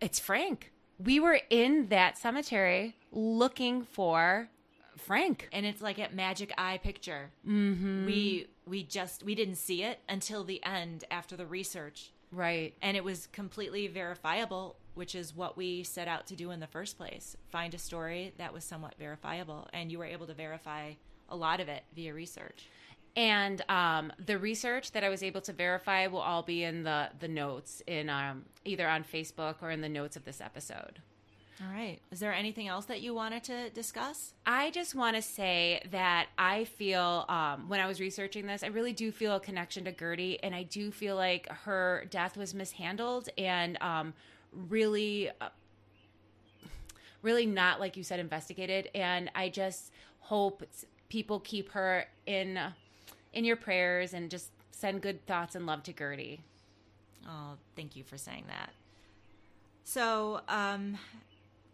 It's 0.00 0.18
Frank. 0.18 0.72
We 0.98 1.20
were 1.20 1.40
in 1.50 1.88
that 1.88 2.16
cemetery 2.16 2.96
looking 3.12 3.82
for 3.84 4.48
Frank. 4.96 5.48
and 5.52 5.64
it's 5.66 5.82
like 5.82 5.98
a 5.98 6.08
magic 6.14 6.52
eye 6.56 6.78
picture. 6.78 7.30
Mm-hmm. 7.46 8.06
We 8.06 8.46
we 8.66 8.82
just 8.82 9.22
we 9.22 9.34
didn't 9.34 9.56
see 9.56 9.82
it 9.82 9.98
until 10.08 10.42
the 10.44 10.62
end 10.64 11.04
after 11.10 11.36
the 11.36 11.46
research, 11.46 12.12
Right. 12.32 12.74
and 12.80 12.96
it 12.96 13.04
was 13.04 13.26
completely 13.28 13.88
verifiable, 13.88 14.76
which 14.94 15.14
is 15.14 15.34
what 15.34 15.56
we 15.56 15.82
set 15.82 16.08
out 16.08 16.26
to 16.26 16.36
do 16.36 16.50
in 16.50 16.60
the 16.60 16.66
first 16.66 16.96
place: 16.96 17.36
find 17.50 17.74
a 17.74 17.78
story 17.78 18.32
that 18.38 18.52
was 18.52 18.64
somewhat 18.64 18.94
verifiable, 18.98 19.68
and 19.72 19.90
you 19.90 19.98
were 19.98 20.04
able 20.04 20.26
to 20.26 20.34
verify 20.34 20.92
a 21.28 21.36
lot 21.36 21.60
of 21.60 21.68
it 21.68 21.84
via 21.94 22.12
research. 22.12 22.68
And 23.16 23.62
um, 23.68 24.12
the 24.24 24.38
research 24.38 24.92
that 24.92 25.02
I 25.02 25.08
was 25.08 25.22
able 25.22 25.40
to 25.42 25.52
verify 25.52 26.06
will 26.06 26.20
all 26.20 26.42
be 26.42 26.62
in 26.62 26.84
the 26.84 27.08
the 27.18 27.28
notes 27.28 27.82
in 27.86 28.08
um, 28.08 28.44
either 28.64 28.88
on 28.88 29.04
Facebook 29.04 29.56
or 29.62 29.70
in 29.70 29.80
the 29.80 29.88
notes 29.88 30.16
of 30.16 30.24
this 30.24 30.40
episode. 30.40 31.00
All 31.62 31.70
right. 31.70 31.98
Is 32.10 32.20
there 32.20 32.32
anything 32.32 32.68
else 32.68 32.86
that 32.86 33.02
you 33.02 33.12
wanted 33.12 33.44
to 33.44 33.68
discuss? 33.70 34.32
I 34.46 34.70
just 34.70 34.94
want 34.94 35.16
to 35.16 35.22
say 35.22 35.82
that 35.90 36.28
I 36.38 36.64
feel 36.64 37.26
um, 37.28 37.68
when 37.68 37.80
I 37.80 37.86
was 37.86 38.00
researching 38.00 38.46
this, 38.46 38.62
I 38.62 38.68
really 38.68 38.94
do 38.94 39.12
feel 39.12 39.36
a 39.36 39.40
connection 39.40 39.84
to 39.84 39.92
Gertie, 39.92 40.42
and 40.42 40.54
I 40.54 40.62
do 40.62 40.90
feel 40.90 41.16
like 41.16 41.50
her 41.50 42.06
death 42.08 42.38
was 42.38 42.54
mishandled 42.54 43.28
and 43.36 43.76
um, 43.82 44.14
really, 44.52 45.30
uh, 45.40 45.48
really 47.22 47.46
not 47.46 47.80
like 47.80 47.96
you 47.96 48.02
said 48.02 48.20
investigated. 48.20 48.90
And 48.94 49.30
I 49.34 49.48
just 49.48 49.92
hope 50.20 50.62
people 51.08 51.40
keep 51.40 51.70
her 51.72 52.06
in 52.26 52.58
in 53.32 53.44
your 53.44 53.56
prayers 53.56 54.14
and 54.14 54.30
just 54.30 54.50
send 54.70 55.02
good 55.02 55.24
thoughts 55.26 55.54
and 55.54 55.66
love 55.66 55.82
to 55.84 55.92
Gertie. 55.92 56.40
Oh, 57.28 57.56
thank 57.76 57.96
you 57.96 58.02
for 58.02 58.16
saying 58.16 58.44
that. 58.48 58.70
So, 59.84 60.40
um, 60.48 60.96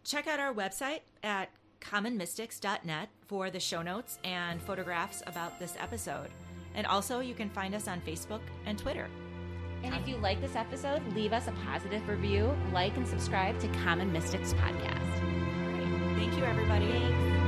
check 0.03 0.27
out 0.27 0.39
our 0.39 0.53
website 0.53 1.01
at 1.23 1.49
commonmystics.net 1.81 3.09
for 3.27 3.49
the 3.49 3.59
show 3.59 3.81
notes 3.81 4.19
and 4.23 4.61
photographs 4.61 5.23
about 5.27 5.59
this 5.59 5.75
episode. 5.79 6.29
And 6.75 6.85
also, 6.85 7.19
you 7.21 7.33
can 7.33 7.49
find 7.49 7.73
us 7.73 7.87
on 7.87 8.01
Facebook 8.01 8.41
and 8.65 8.77
Twitter. 8.77 9.07
And 9.83 9.93
if 9.95 10.07
you 10.07 10.17
like 10.17 10.41
this 10.41 10.55
episode, 10.55 11.01
leave 11.13 11.33
us 11.33 11.47
a 11.47 11.51
positive 11.65 12.07
review, 12.07 12.55
like 12.73 12.95
and 12.97 13.07
subscribe 13.07 13.59
to 13.59 13.67
Common 13.83 14.11
Mystics 14.11 14.53
Podcast. 14.53 15.21
Right. 15.23 16.15
Thank 16.17 16.37
you, 16.37 16.43
everybody. 16.45 17.46